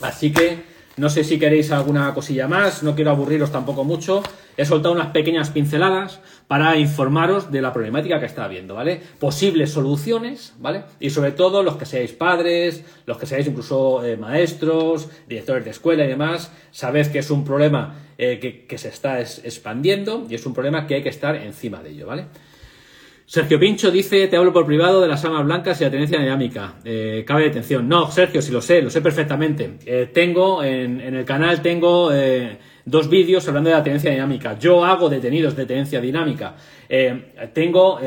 [0.00, 4.22] Así que no sé si queréis alguna cosilla más, no quiero aburriros tampoco mucho.
[4.56, 9.02] He soltado unas pequeñas pinceladas para informaros de la problemática que está habiendo, ¿vale?
[9.18, 10.84] Posibles soluciones, ¿vale?
[10.98, 15.72] Y sobre todo los que seáis padres, los que seáis incluso eh, maestros, directores de
[15.72, 20.46] escuela y demás, sabed que es un problema eh, que, se está expandiendo y es
[20.46, 22.26] un problema que hay que estar encima de ello, ¿vale?
[23.28, 26.74] Sergio Pincho dice, te hablo por privado de las armas blancas y la tenencia dinámica.
[26.84, 27.88] Eh, cabe detención.
[27.88, 29.78] No, Sergio, si lo sé, lo sé perfectamente.
[29.84, 34.56] Eh, tengo, en, el canal tengo eh, dos vídeos hablando de la tenencia dinámica.
[34.60, 36.54] Yo hago detenidos de tenencia dinámica.
[36.88, 37.98] Eh, tengo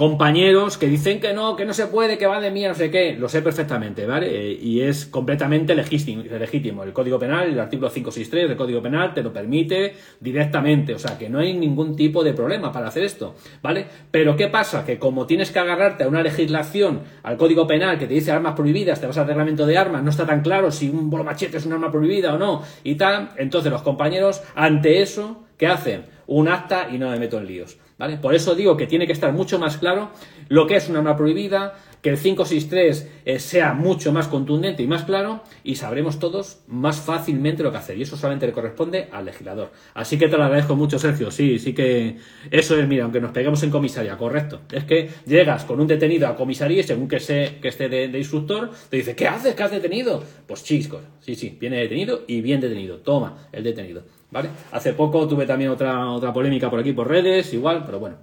[0.00, 2.90] compañeros que dicen que no, que no se puede, que va de mí, no sé
[2.90, 4.28] qué, lo sé perfectamente, ¿vale?
[4.30, 6.84] Eh, y es completamente legítimo.
[6.84, 11.18] El Código Penal, el artículo 563 del Código Penal te lo permite directamente, o sea
[11.18, 13.84] que no hay ningún tipo de problema para hacer esto, ¿vale?
[14.10, 14.86] Pero ¿qué pasa?
[14.86, 18.54] Que como tienes que agarrarte a una legislación, al Código Penal que te dice armas
[18.54, 21.58] prohibidas, te vas al reglamento de armas, no está tan claro si un bolo machete
[21.58, 26.06] es un arma prohibida o no, y tal, entonces los compañeros, ante eso, ¿qué hacen?
[26.26, 27.76] Un acta y no me meto en líos.
[28.20, 30.10] Por eso digo que tiene que estar mucho más claro
[30.48, 34.86] lo que es una arma prohibida, que el 563 eh, sea mucho más contundente y
[34.86, 37.98] más claro y sabremos todos más fácilmente lo que hacer.
[37.98, 39.70] Y eso solamente le corresponde al legislador.
[39.94, 41.30] Así que te lo agradezco mucho, Sergio.
[41.30, 42.16] Sí, sí que
[42.50, 44.60] eso es, mira, aunque nos peguemos en comisaría, correcto.
[44.72, 48.06] Es que llegas con un detenido a comisaría y según que, sé, que esté de,
[48.18, 49.54] instructor, te dice, ¿qué haces?
[49.54, 50.24] ¿Qué has detenido?
[50.46, 52.98] Pues chicos, sí, sí, viene detenido y bien detenido.
[52.98, 54.02] Toma, el detenido.
[54.30, 54.50] ¿Vale?
[54.72, 58.16] Hace poco tuve también otra, otra polémica por aquí por redes, igual, pero bueno.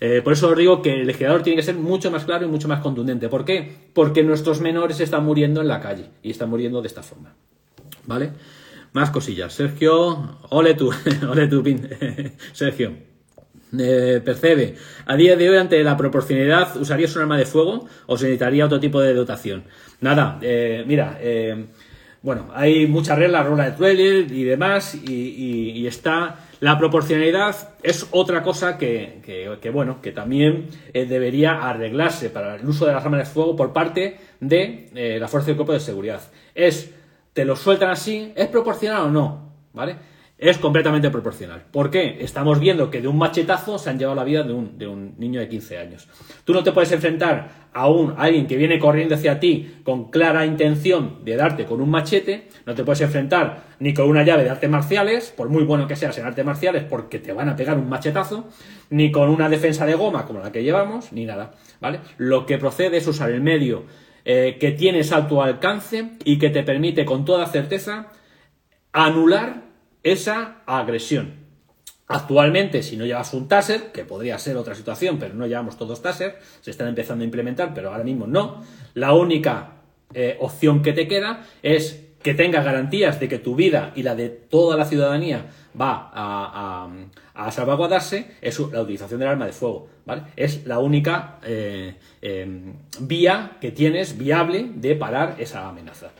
[0.00, 2.48] Eh, por eso os digo que el legislador tiene que ser mucho más claro y
[2.48, 3.28] mucho más contundente.
[3.28, 3.88] ¿Por qué?
[3.94, 7.34] Porque nuestros menores están muriendo en la calle y están muriendo de esta forma.
[8.06, 8.32] ¿Vale?
[8.92, 9.52] Más cosillas.
[9.52, 10.90] Sergio, ole tú,
[11.28, 11.62] ole tú,
[12.52, 12.92] Sergio.
[13.78, 14.76] Eh, percebe.
[15.06, 18.64] A día de hoy, ante la proporcionalidad, ¿usarías un arma de fuego o se necesitaría
[18.64, 19.64] otro tipo de dotación?
[20.00, 21.18] Nada, eh, mira,
[22.26, 28.42] bueno, hay muchas reglas, rola de trailer y demás, y está la proporcionalidad es otra
[28.42, 33.26] cosa que, bueno, que también eh, debería arreglarse para el uso de las armas de
[33.26, 36.20] fuego por parte de eh, la Fuerza del Cuerpo de Seguridad.
[36.54, 36.94] Es,
[37.32, 39.52] te lo sueltan así, ¿es proporcional o no?
[39.74, 39.96] ¿Vale?
[40.38, 41.64] Es completamente proporcional.
[41.70, 42.18] ¿Por qué?
[42.20, 45.14] Estamos viendo que de un machetazo se han llevado la vida de un, de un
[45.16, 46.08] niño de 15 años.
[46.44, 50.44] Tú no te puedes enfrentar a, un, alguien que viene corriendo hacia ti con clara
[50.44, 54.50] intención de darte con un machete, no te puedes enfrentar ni con una llave de
[54.50, 57.78] artes marciales, por muy bueno que seas en artes marciales, porque te van a pegar
[57.78, 58.48] un machetazo,
[58.90, 61.52] ni con una defensa de goma como la que llevamos, ni nada.
[61.80, 62.00] ¿Vale?
[62.18, 63.84] Lo que procede es usar el medio
[64.26, 68.08] eh, que tienes a tu alcance y que te permite con toda certeza
[68.92, 69.65] anular
[70.12, 71.46] esa agresión.
[72.08, 76.00] Actualmente, si no llevas un taser, que podría ser otra situación, pero no llevamos todos
[76.00, 78.62] taser, se están empezando a implementar, pero ahora mismo no,
[78.94, 79.72] la única
[80.14, 84.14] eh, opción que te queda es que tengas garantías de que tu vida y la
[84.14, 85.46] de toda la ciudadanía
[85.78, 89.88] va a, salvaguardarse, es la utilización del arma de fuego.
[90.04, 90.22] ¿vale?
[90.36, 96.10] Es la única eh, em, vía que tienes viable de parar esa amenaza.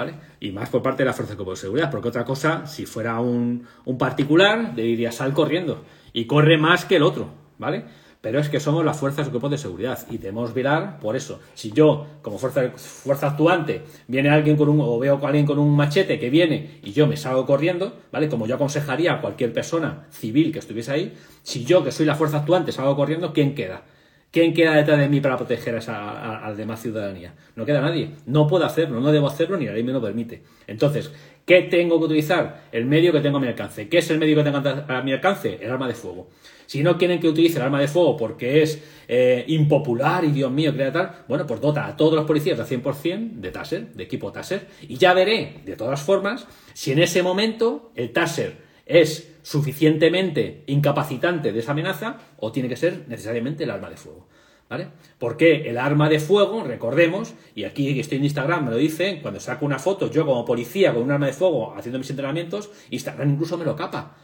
[0.00, 0.14] ¿Vale?
[0.40, 3.66] Y más por parte de la Fuerza de Seguridad, porque otra cosa, si fuera un,
[3.98, 5.84] particular, le diría sal corriendo
[6.14, 7.28] y corre más que el otro,
[7.58, 7.84] ¿vale?
[8.22, 11.40] Pero es que somos las fuerzas de cuerpo de seguridad y debemos virar por eso.
[11.54, 15.58] Si yo, como fuerza, fuerza actuante, viene alguien con un, o veo a alguien con
[15.58, 18.30] un machete que viene y yo me salgo corriendo, ¿vale?
[18.30, 22.14] Como yo aconsejaría a cualquier persona civil que estuviese ahí, si yo, que soy la
[22.14, 23.82] fuerza actuante, salgo corriendo, ¿quién queda?
[24.30, 27.34] ¿Quién queda detrás de mí para proteger a, esa, demás ciudadanía?
[27.56, 28.10] No queda nadie.
[28.26, 30.42] No puedo hacerlo, no debo hacerlo ni la ley me lo permite.
[30.68, 31.10] Entonces,
[31.44, 32.68] ¿qué tengo que utilizar?
[32.70, 33.88] El medio que tengo a mi alcance.
[33.88, 35.58] ¿Qué es el medio que tengo a mi alcance?
[35.60, 36.28] El arma de fuego.
[36.66, 40.52] Si no quieren que utilice el arma de fuego porque es eh, impopular y Dios
[40.52, 44.04] mío, crea tal, bueno, pues dota a todos los policías al 100% de Taser, de
[44.04, 49.32] equipo Taser, y ya veré, de todas formas, si en ese momento el Taser es
[49.42, 54.28] suficientemente incapacitante de esa amenaza o tiene que ser necesariamente el arma de fuego.
[54.68, 54.86] ¿Vale?
[55.18, 59.40] Porque el arma de fuego, recordemos, y aquí estoy en Instagram, me lo dice, cuando
[59.40, 63.30] saco una foto, yo como policía con un arma de fuego haciendo mis entrenamientos, Instagram
[63.30, 64.16] incluso me lo capa.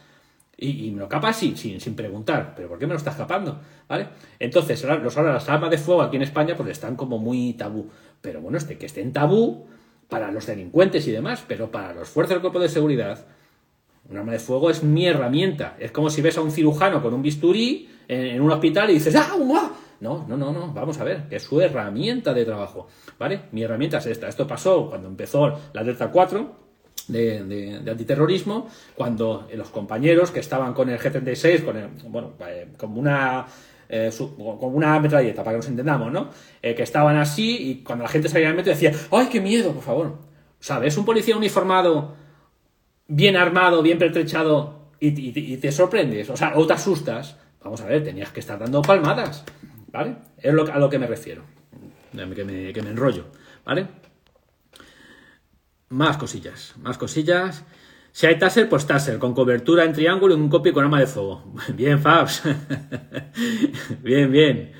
[0.57, 3.61] Y, me lo capa así, sin, sin, preguntar, pero ¿por qué me lo estás capando?
[3.87, 4.07] ¿Vale?
[4.39, 7.89] Entonces, los, las armas de fuego aquí en España pues están como muy tabú.
[8.21, 9.67] Pero bueno, este, que estén tabú
[10.07, 13.27] para los delincuentes y demás, pero para los fuerzas del cuerpo de seguridad,
[14.09, 15.75] un arma de fuego es mi herramienta.
[15.79, 19.15] Es como si ves a un cirujano con un bisturí en, un hospital y dices,
[19.15, 19.35] ¡ah!
[19.99, 22.87] No, no, no, no, vamos a ver, es su herramienta de trabajo,
[23.17, 23.41] ¿vale?
[23.51, 24.27] Mi herramienta es esta.
[24.27, 26.67] Esto pasó cuando empezó la Delta 4,
[27.07, 32.99] de, antiterrorismo, cuando los compañeros que estaban con el G36, con el, bueno, eh, como
[32.99, 33.45] una
[33.89, 36.29] eh, como una metralleta, para que nos entendamos, ¿no?
[36.61, 39.71] Eh, que estaban así y cuando la gente salía del metro decía, ¡ay, qué miedo,
[39.71, 40.17] por favor!
[40.59, 40.97] ¿Sabes?
[40.97, 42.15] Un policía uniformado
[43.07, 48.03] bien armado, bien pertrechado y, te sorprendes, o sea, o te asustas, vamos a ver,
[48.03, 49.43] tenías que estar dando palmadas,
[49.91, 50.15] ¿vale?
[50.37, 51.43] Es lo, a lo que me refiero,
[52.11, 53.25] que me, que me enrollo,
[53.65, 53.87] ¿vale?
[55.89, 57.63] Más cosillas, más cosillas.
[58.11, 61.07] Si hay taser, pues taser, con cobertura en triángulo y un copy con arma de
[61.07, 61.53] fuego.
[61.75, 62.41] Bien, Fabs.
[64.01, 64.73] bien, bien.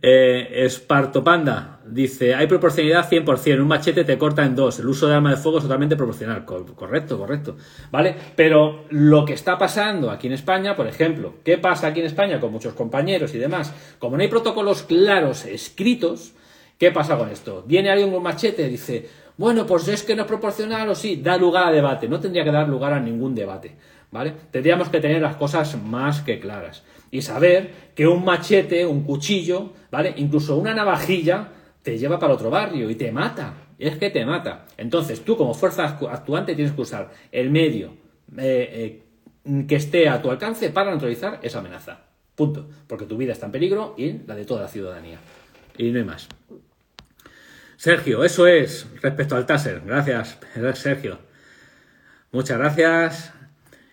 [0.00, 5.06] Eh, Esparto Panda dice, hay proporcionalidad 100%, un machete te corta en dos, el uso
[5.06, 6.44] de arma de fuego es totalmente proporcional.
[6.44, 7.56] correcto, correcto.
[7.90, 8.14] ¿Vale?
[8.36, 12.40] Pero lo que está pasando aquí en España, por ejemplo, ¿qué pasa aquí en España
[12.40, 13.72] con muchos compañeros y demás?
[13.98, 16.32] Como no hay protocolos claros escritos,
[16.78, 17.64] ¿qué pasa con esto?
[17.66, 20.94] Viene alguien con un machete y dice, bueno, pues es que no es proporcional o
[20.94, 22.08] sí, da lugar a debate.
[22.08, 23.76] No tendría que dar lugar a ningún debate.
[24.10, 24.32] ¿Vale?
[24.52, 29.72] Tendríamos que tener las cosas más que claras y saber que un machete, un cuchillo,
[29.90, 30.14] ¿vale?
[30.16, 31.48] Incluso una navajilla
[31.82, 33.54] te lleva para otro barrio y te mata.
[33.78, 34.66] Es que te mata.
[34.76, 37.94] Entonces, tú como fuerza actuante tienes que usar el medio
[38.36, 39.02] eh,
[39.44, 42.00] eh, que esté a tu alcance para neutralizar esa amenaza.
[42.34, 42.68] Punto.
[42.86, 45.18] Porque tu vida está en peligro y la de toda la ciudadanía.
[45.76, 46.28] Y no hay más.
[47.76, 49.82] Sergio, eso es respecto al taser.
[49.84, 50.38] Gracias,
[50.74, 51.18] Sergio.
[52.32, 53.34] Muchas gracias.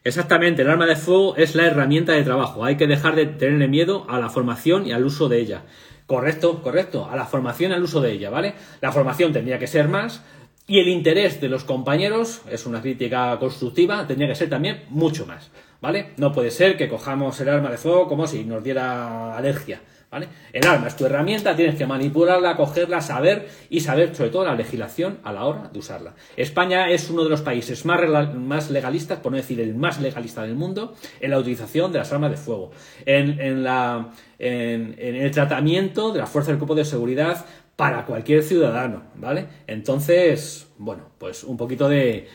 [0.03, 2.65] Exactamente, el arma de fuego es la herramienta de trabajo.
[2.65, 5.63] Hay que dejar de tenerle miedo a la formación y al uso de ella.
[6.07, 8.55] Correcto, correcto, a la formación y al uso de ella, ¿vale?
[8.81, 10.23] La formación tendría que ser más
[10.65, 15.27] y el interés de los compañeros, es una crítica constructiva, tendría que ser también mucho
[15.27, 16.13] más, ¿vale?
[16.17, 19.81] No puede ser que cojamos el arma de fuego como si nos diera alergia.
[20.11, 20.27] ¿Vale?
[20.51, 24.55] El arma es tu herramienta, tienes que manipularla, cogerla, saber y saber sobre todo la
[24.55, 26.15] legislación a la hora de usarla.
[26.35, 30.55] España es uno de los países más, legalistas, por no decir el más legalista del
[30.55, 32.71] mundo, en la utilización de las armas de fuego,
[33.05, 37.45] en, la, en, el tratamiento de las fuerzas del cuerpo de seguridad
[37.77, 39.47] para cualquier ciudadano, ¿vale?
[39.65, 42.27] Entonces, bueno, pues un poquito de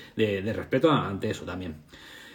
[0.57, 1.77] respeto ante eso también.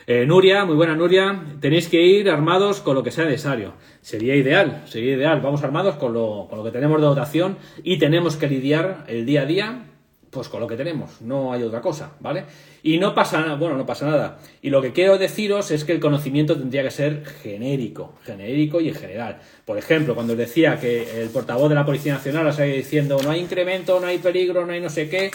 [0.07, 3.73] Eh, Nuria, muy buena Nuria, tenéis que ir armados con lo que sea necesario.
[4.01, 5.41] Sería ideal, sería ideal.
[5.41, 9.25] Vamos armados con lo, con lo que tenemos de dotación y tenemos que lidiar el
[9.25, 9.85] día a día
[10.31, 12.45] pues con lo que tenemos, no hay otra cosa, ¿vale?
[12.83, 14.39] Y no pasa nada, bueno, no pasa nada.
[14.61, 18.87] Y lo que quiero deciros es que el conocimiento tendría que ser genérico, genérico y
[18.87, 19.39] en general.
[19.65, 23.29] Por ejemplo, cuando os decía que el portavoz de la Policía Nacional os diciendo no
[23.29, 25.31] hay incremento, no hay peligro, no hay no sé qué,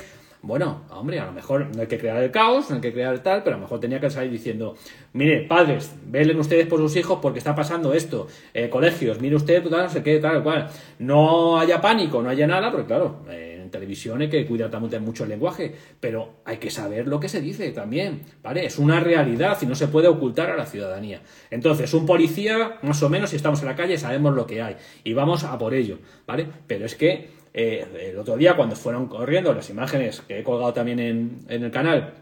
[0.47, 3.12] bueno, hombre, a lo mejor no hay que crear el caos, no hay que crear
[3.12, 4.76] el tal, pero a lo mejor tenía que salir diciendo,
[5.12, 9.62] mire, padres, velen ustedes por sus hijos porque está pasando esto, eh, colegios, mire usted,
[9.68, 10.68] tal, no sé qué, tal, cual.
[10.99, 15.24] No haya pánico, no haya nada, porque claro, en televisión hay que cuidar también mucho
[15.24, 18.64] el lenguaje, pero hay que saber lo que se dice también, ¿vale?
[18.64, 21.22] Es una realidad y no se puede ocultar a la ciudadanía.
[21.51, 24.76] Entonces, un policía, más o menos, si estamos en la calle, sabemos lo que hay
[25.03, 26.47] y vamos a por ello, ¿vale?
[26.66, 30.74] Pero es que eh, el otro día, cuando fueron corriendo, las imágenes que he colgado
[30.74, 32.12] también en, el canal,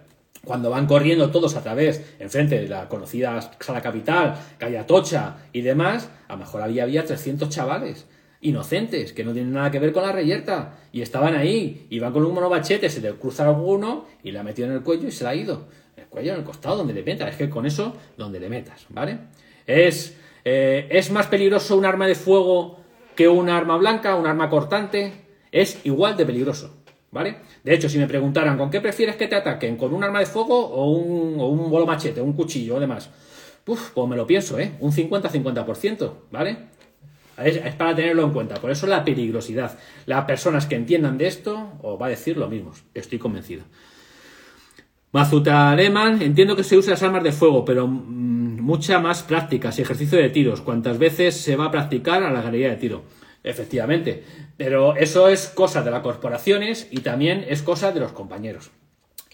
[0.45, 5.63] cuando van corriendo todos a través, enfrente de la conocida sala capital, calle Atocha y
[5.63, 8.07] demás, a lo mejor había, había 300 chavales
[8.43, 12.13] inocentes, que no tienen nada que ver con la reyerta, y estaban ahí, y van
[12.13, 15.25] con un monobachete, se le cruza alguno, y la metido en el cuello y se
[15.25, 15.67] la ha ido.
[15.97, 18.87] El cuello en el costado, donde le metas, es que con eso, donde le metas,
[18.91, 19.19] ¿vale?
[19.67, 22.79] Es, eh, es más peligroso un arma de fuego
[23.17, 25.24] que un arma blanca, un arma cortante,
[25.55, 26.75] es igual de peligroso.
[27.11, 27.37] ¿Vale?
[27.63, 30.27] De hecho, si me preguntaran con qué prefieres que te ataquen, con un arma de
[30.27, 33.09] fuego o un, un bolo machete, un cuchillo o demás,
[33.63, 34.73] pues me lo pienso, ¿eh?
[34.81, 36.57] Un 50-50%, ¿vale?
[37.39, 38.57] Es, para tenerlo en cuenta.
[38.57, 39.79] Por eso la peligrosidad.
[40.07, 42.73] Las personas que entiendan de esto os va a decir lo mismo.
[42.93, 43.63] Estoy convencido.
[45.13, 49.79] Mazuta Alemán, entiendo que se usa las armas de fuego, pero mm, mucha más prácticas
[49.79, 50.61] y ejercicio de tiros.
[50.61, 53.03] ¿Cuántas veces se va a practicar a la galería de tiro?
[53.45, 54.25] Efectivamente.
[54.57, 58.71] Pero eso es cosa de las corporaciones y también es cosa de los compañeros.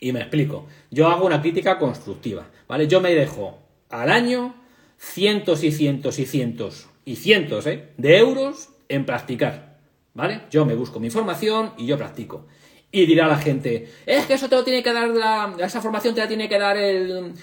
[0.00, 0.66] Y me explico.
[0.90, 2.88] Yo hago una crítica constructiva, ¿vale?
[2.88, 3.58] Yo me dejo
[3.88, 4.54] al año
[4.98, 7.88] cientos y cientos y cientos y cientos ¿eh?
[7.96, 9.78] de euros en practicar,
[10.14, 10.42] ¿vale?
[10.50, 12.46] Yo me busco mi información y yo practico.
[12.92, 16.12] Y dirá la gente, es que eso te lo tiene que dar la, esa formación
[16.12, 17.34] te la tiene que dar el,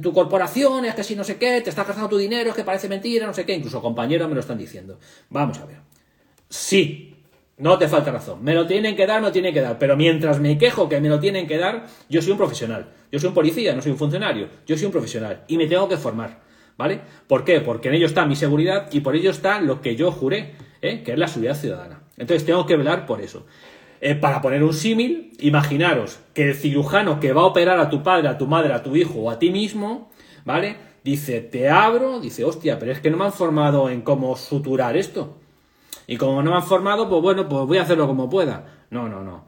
[0.00, 2.62] tu corporación, es que si no sé qué, te estás gastando tu dinero, es que
[2.62, 5.00] parece mentira, no sé qué, incluso compañeros me lo están diciendo.
[5.28, 5.78] Vamos a ver.
[6.48, 7.14] Sí,
[7.56, 8.42] no te falta razón.
[8.42, 9.78] Me lo tienen que dar, me lo tienen que dar.
[9.78, 12.92] Pero mientras me quejo que me lo tienen que dar, yo soy un profesional.
[13.12, 14.48] Yo soy un policía, no soy un funcionario.
[14.66, 15.44] Yo soy un profesional.
[15.46, 16.42] Y me tengo que formar.
[16.76, 17.00] ¿Vale?
[17.28, 17.60] ¿Por qué?
[17.60, 21.04] Porque en ello está mi seguridad y por ello está lo que yo juré, ¿eh?
[21.04, 22.02] que es la seguridad ciudadana.
[22.16, 23.46] Entonces tengo que velar por eso.
[24.06, 28.02] Eh, para poner un símil, imaginaros que el cirujano que va a operar a tu
[28.02, 30.10] padre, a tu madre, a tu hijo o a ti mismo,
[30.44, 30.76] ¿vale?
[31.02, 34.94] Dice, te abro, dice, hostia, pero es que no me han formado en cómo suturar
[34.98, 35.38] esto.
[36.06, 38.66] Y como no me han formado, pues bueno, pues voy a hacerlo como pueda.
[38.90, 39.46] No, no, no.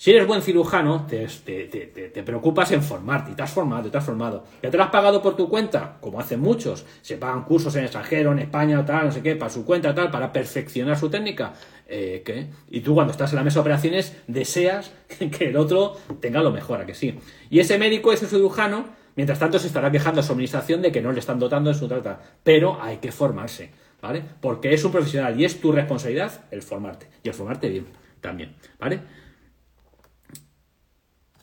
[0.00, 4.04] Si eres buen cirujano, te, te, preocupas en formarte, y te has formado, te has
[4.04, 4.44] formado.
[4.62, 5.96] ¿Ya te lo has pagado por tu cuenta?
[6.00, 9.50] Como hacen muchos, se pagan cursos en extranjero, en España tal, no sé qué, para
[9.50, 11.52] su cuenta tal, para perfeccionar su técnica.
[11.88, 12.46] Eh, ¿qué?
[12.70, 14.92] Y tú cuando estás en la mesa de operaciones deseas
[15.36, 17.18] que el otro tenga lo mejor, ¿a que sí?
[17.50, 18.84] Y ese médico, ese cirujano,
[19.16, 21.74] mientras tanto se estará quejando a su administración de que no le están dotando de
[21.74, 22.20] su trata.
[22.44, 24.22] Pero hay que formarse, ¿vale?
[24.40, 27.08] Porque es un profesional y es tu responsabilidad el formarte.
[27.24, 27.86] Y el formarte bien
[28.20, 29.00] también, ¿vale?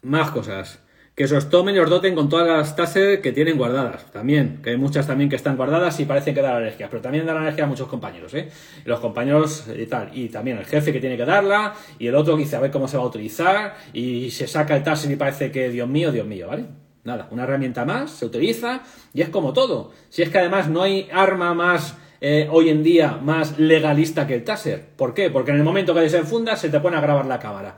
[0.06, 0.84] Más cosas.
[1.16, 4.12] Que os tomen y os doten con todas las tases que tienen guardadas.
[4.12, 6.89] También, que hay muchas también que están guardadas y parecen que dan alergias.
[6.91, 8.51] Pero también dan alergia a muchos compañeros, ¿eh?
[8.84, 10.12] Los compañeros y tal.
[10.14, 11.74] Y también el jefe que tiene que darla.
[11.97, 13.78] Y el otro que dice a ver cómo se va a utilizar.
[13.93, 16.66] Y se saca el taser y parece que, Dios mío, Dios mío, ¿vale?
[17.03, 19.91] Nada, una herramienta más, se utiliza y es como todo.
[20.10, 24.36] Si es que además no hay arma más eh, hoy en día más legalista que
[24.36, 24.86] el taser.
[24.95, 25.32] ¿Por qué?
[25.32, 27.78] Porque en el momento que desenfunda se te pone a grabar la cámara.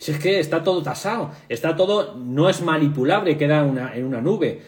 [0.00, 4.22] Si es que está todo tasado, está todo, no es manipulable, queda una, en una
[4.22, 4.62] nube.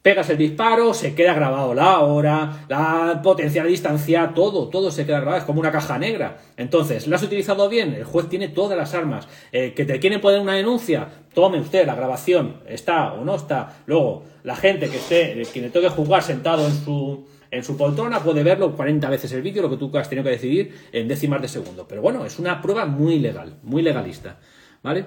[0.00, 5.04] pegas el disparo, se queda grabado la hora, la potencia de distancia, todo, todo se
[5.04, 6.38] queda grabado, es como una caja negra.
[6.56, 7.92] Entonces, ¿lo has utilizado bien?
[7.92, 9.28] El juez tiene todas las armas.
[9.52, 11.08] Eh, ¿Que te quieren poner una denuncia?
[11.34, 13.82] Tome usted la grabación, está o no está.
[13.84, 18.20] Luego, la gente que esté, quien le toque jugar sentado en su, en su poltrona
[18.20, 21.42] puede verlo 40 veces el vídeo, lo que tú has tenido que decidir en décimas
[21.42, 21.86] de segundo.
[21.86, 24.38] Pero bueno, es una prueba muy legal, muy legalista.
[24.82, 25.06] ¿Vale?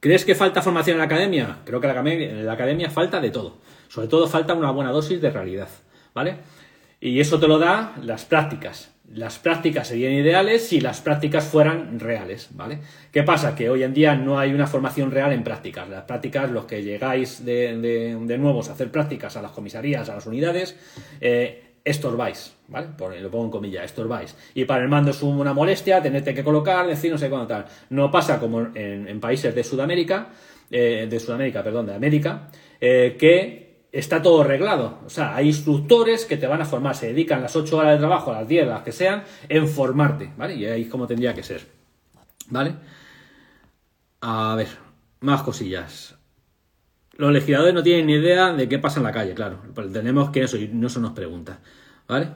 [0.00, 1.58] ¿Crees que falta formación en la academia?
[1.64, 3.58] Creo que en la academia falta de todo.
[3.88, 5.68] Sobre todo falta una buena dosis de realidad,
[6.14, 6.36] ¿vale?
[7.00, 8.92] Y eso te lo da las prácticas.
[9.12, 12.80] Las prácticas serían ideales si las prácticas fueran reales, ¿vale?
[13.12, 13.54] ¿Qué pasa?
[13.54, 15.88] Que hoy en día no hay una formación real en prácticas.
[15.88, 20.14] Las prácticas, los que llegáis de, de, nuevos a hacer prácticas a las comisarías, a
[20.14, 20.76] las unidades,
[21.20, 22.88] eh, estorbáis, ¿vale?
[23.20, 24.34] lo pongo en comillas, estorbáis.
[24.54, 27.64] Y para el mando es una molestia, tenerte que colocar, decir no sé cuándo tal.
[27.90, 30.30] No pasa como en, países de Sudamérica,
[30.68, 32.48] eh, de Sudamérica, perdón, de América,
[32.80, 34.98] eh, que está todo arreglado.
[35.06, 37.98] O sea, hay instructores que te van a formar, se dedican las 8 horas de
[37.98, 40.56] trabajo, las 10, las que sean, en formarte, ¿vale?
[40.56, 41.68] Y ahí es como tendría que ser,
[42.48, 42.74] ¿vale?
[44.22, 44.68] A ver,
[45.20, 46.15] más cosillas.
[47.16, 49.60] Los legisladores no tienen ni idea de qué pasa en la calle, claro.
[49.92, 51.60] Tenemos que eso, y no se nos pregunta.
[52.06, 52.28] ¿Vale?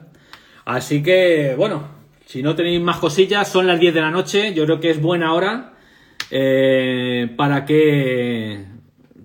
[0.65, 1.83] Así que, bueno,
[2.25, 4.53] si no tenéis más cosillas, son las 10 de la noche.
[4.53, 5.73] Yo creo que es buena hora
[6.29, 8.70] eh, para que.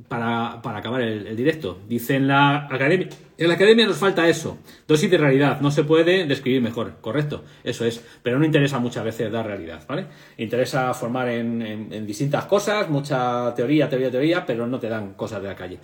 [0.08, 1.80] Para, para acabar el, directo.
[1.88, 3.08] Dice en la academia.
[3.38, 4.56] En la academia nos falta eso,
[4.88, 9.04] dosis de realidad, no se puede describir mejor, correcto, eso es, pero no interesa muchas
[9.04, 10.06] veces dar realidad, ¿vale?
[10.38, 15.48] Interesa formar en, distintas cosas, mucha teoría, teoría, teoría, pero no te dan cosas de
[15.48, 15.78] la calle.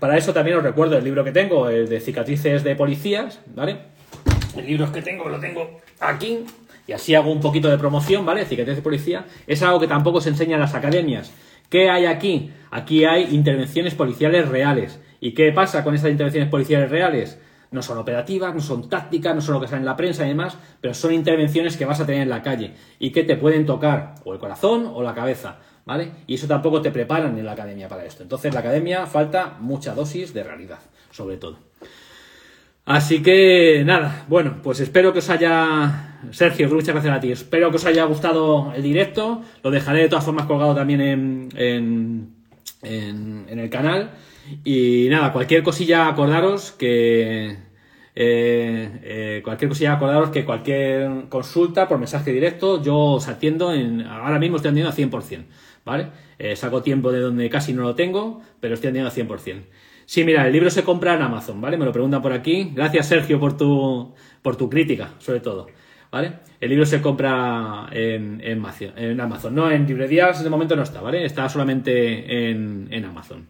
[0.00, 3.76] Para eso también os recuerdo el libro que tengo, el de cicatrices de policías, ¿vale?
[4.56, 6.40] El libro que tengo lo tengo aquí,
[6.88, 8.46] y así hago un poquito de promoción, ¿vale?
[8.46, 11.32] Cicatrices de policía, es algo que tampoco se enseña en las academias.
[11.68, 12.52] ¿Qué hay aquí?
[12.70, 17.40] Aquí hay intervenciones policiales reales ¿Y qué pasa con estas intervenciones policiales reales?
[17.70, 20.28] No son operativas, no son tácticas, no son lo que sale en la prensa y
[20.28, 23.64] demás, pero son intervenciones que vas a tener en la calle y que te pueden
[23.64, 26.10] tocar o el corazón o la cabeza, ¿vale?
[26.26, 28.22] Y eso tampoco te preparan en la academia para esto.
[28.22, 31.56] Entonces, la academia falta mucha dosis de realidad, sobre todo.
[32.84, 36.20] Así que nada, bueno, pues espero que os haya.
[36.30, 37.32] Sergio, muchas gracias a ti.
[37.32, 39.42] Espero que os haya gustado el directo.
[39.62, 44.10] Lo dejaré de todas formas colgado también en, en, en el canal.
[44.64, 47.56] Y nada, cualquier cosilla acordaros que...
[48.16, 54.02] Eh, eh, cualquier cosilla acordaros que cualquier consulta por mensaje directo yo os atiendo en...
[54.02, 55.44] Ahora mismo estoy atendiendo al 100%,
[55.84, 56.08] ¿vale?
[56.38, 59.62] Eh, saco tiempo de donde casi no lo tengo, pero estoy atendiendo al 100%.
[60.06, 61.76] Sí, mira, el libro se compra en Amazon, ¿vale?
[61.76, 62.72] Me lo preguntan por aquí.
[62.74, 65.66] Gracias, Sergio, por tu, por tu crítica, sobre todo.
[66.10, 66.32] ¿Vale?
[66.60, 69.54] El libro se compra en, en, Amazon.
[69.54, 71.24] No, en librerías de momento no está, ¿vale?
[71.24, 73.48] Está solamente en, en Amazon.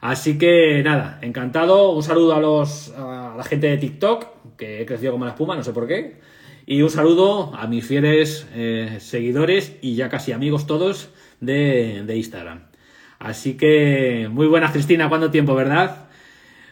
[0.00, 1.90] Así que nada, encantado.
[1.90, 5.56] Un saludo a los a la gente de TikTok, que he crecido como la espuma,
[5.56, 6.20] no sé por qué.
[6.64, 12.16] Y un saludo a mis fieles eh, seguidores y ya casi amigos todos de, de
[12.16, 12.65] Instagram.
[13.18, 15.08] Así que muy buenas, Cristina.
[15.08, 16.06] ¿Cuánto tiempo, verdad?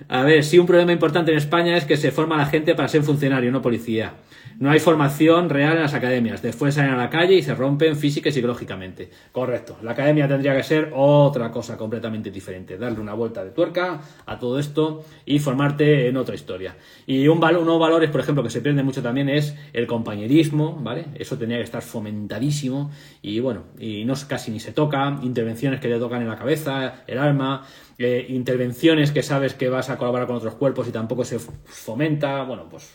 [0.09, 2.89] A ver, sí, un problema importante en España es que se forma la gente para
[2.89, 4.13] ser funcionario, no policía.
[4.59, 6.43] No hay formación real en las academias.
[6.43, 9.11] Después salen a la calle y se rompen física y psicológicamente.
[9.33, 9.77] Correcto.
[9.83, 12.79] La academia tendría que ser otra cosa completamente diferente.
[12.79, 16.77] Darle una vuelta de tuerca a todo esto y formarte en otra historia.
[17.07, 21.07] Y un valor, valores, por ejemplo, que se pierde mucho también es el compañerismo, ¿vale?
[21.15, 22.91] Eso tendría que estar fomentadísimo
[23.23, 25.19] y bueno, y no casi ni se toca.
[25.23, 27.67] Intervenciones que te tocan en la cabeza, el alma.
[27.97, 32.43] Eh, intervenciones que sabes que vas a colaborar con otros cuerpos y tampoco se fomenta.
[32.43, 32.95] Bueno, pues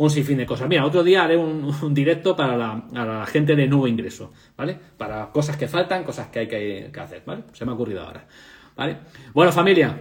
[0.00, 0.66] un sinfín de cosas.
[0.66, 4.76] Mira, otro día haré un, directo para la, gente de nuevo ingreso, ¿vale?
[4.96, 7.42] Para cosas que faltan, cosas que hay que, hacer, ¿vale?
[7.52, 8.26] Se me ha ocurrido ahora,
[8.76, 8.96] ¿vale?
[9.34, 9.94] Bueno, familia,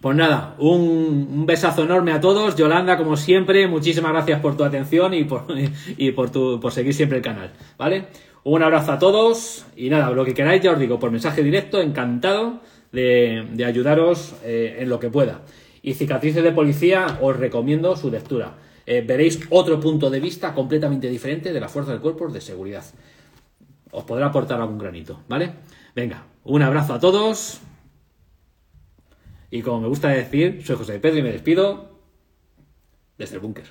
[0.00, 2.54] pues nada, un, besazo enorme a todos.
[2.54, 5.46] Yolanda, como siempre, muchísimas gracias por tu atención y por,
[5.96, 8.06] y por, tu, por seguir siempre el canal, ¿vale?
[8.44, 11.80] Un abrazo a todos y nada, lo que queráis ya os digo por mensaje directo,
[11.80, 12.60] encantado
[12.92, 15.42] de, ayudaros eh, en lo que pueda.
[15.82, 18.54] Y cicatrices de policía, os recomiendo su lectura.
[18.92, 22.84] Eh, veréis otro punto de vista completamente diferente de la fuerza del cuerpo de seguridad.
[23.90, 25.54] Os podrá aportar algún granito, ¿vale?
[25.96, 27.62] Venga, un abrazo a todos.
[29.50, 32.00] Y como me gusta decir, soy José Pedro y me despido
[33.16, 33.64] desde el búnker.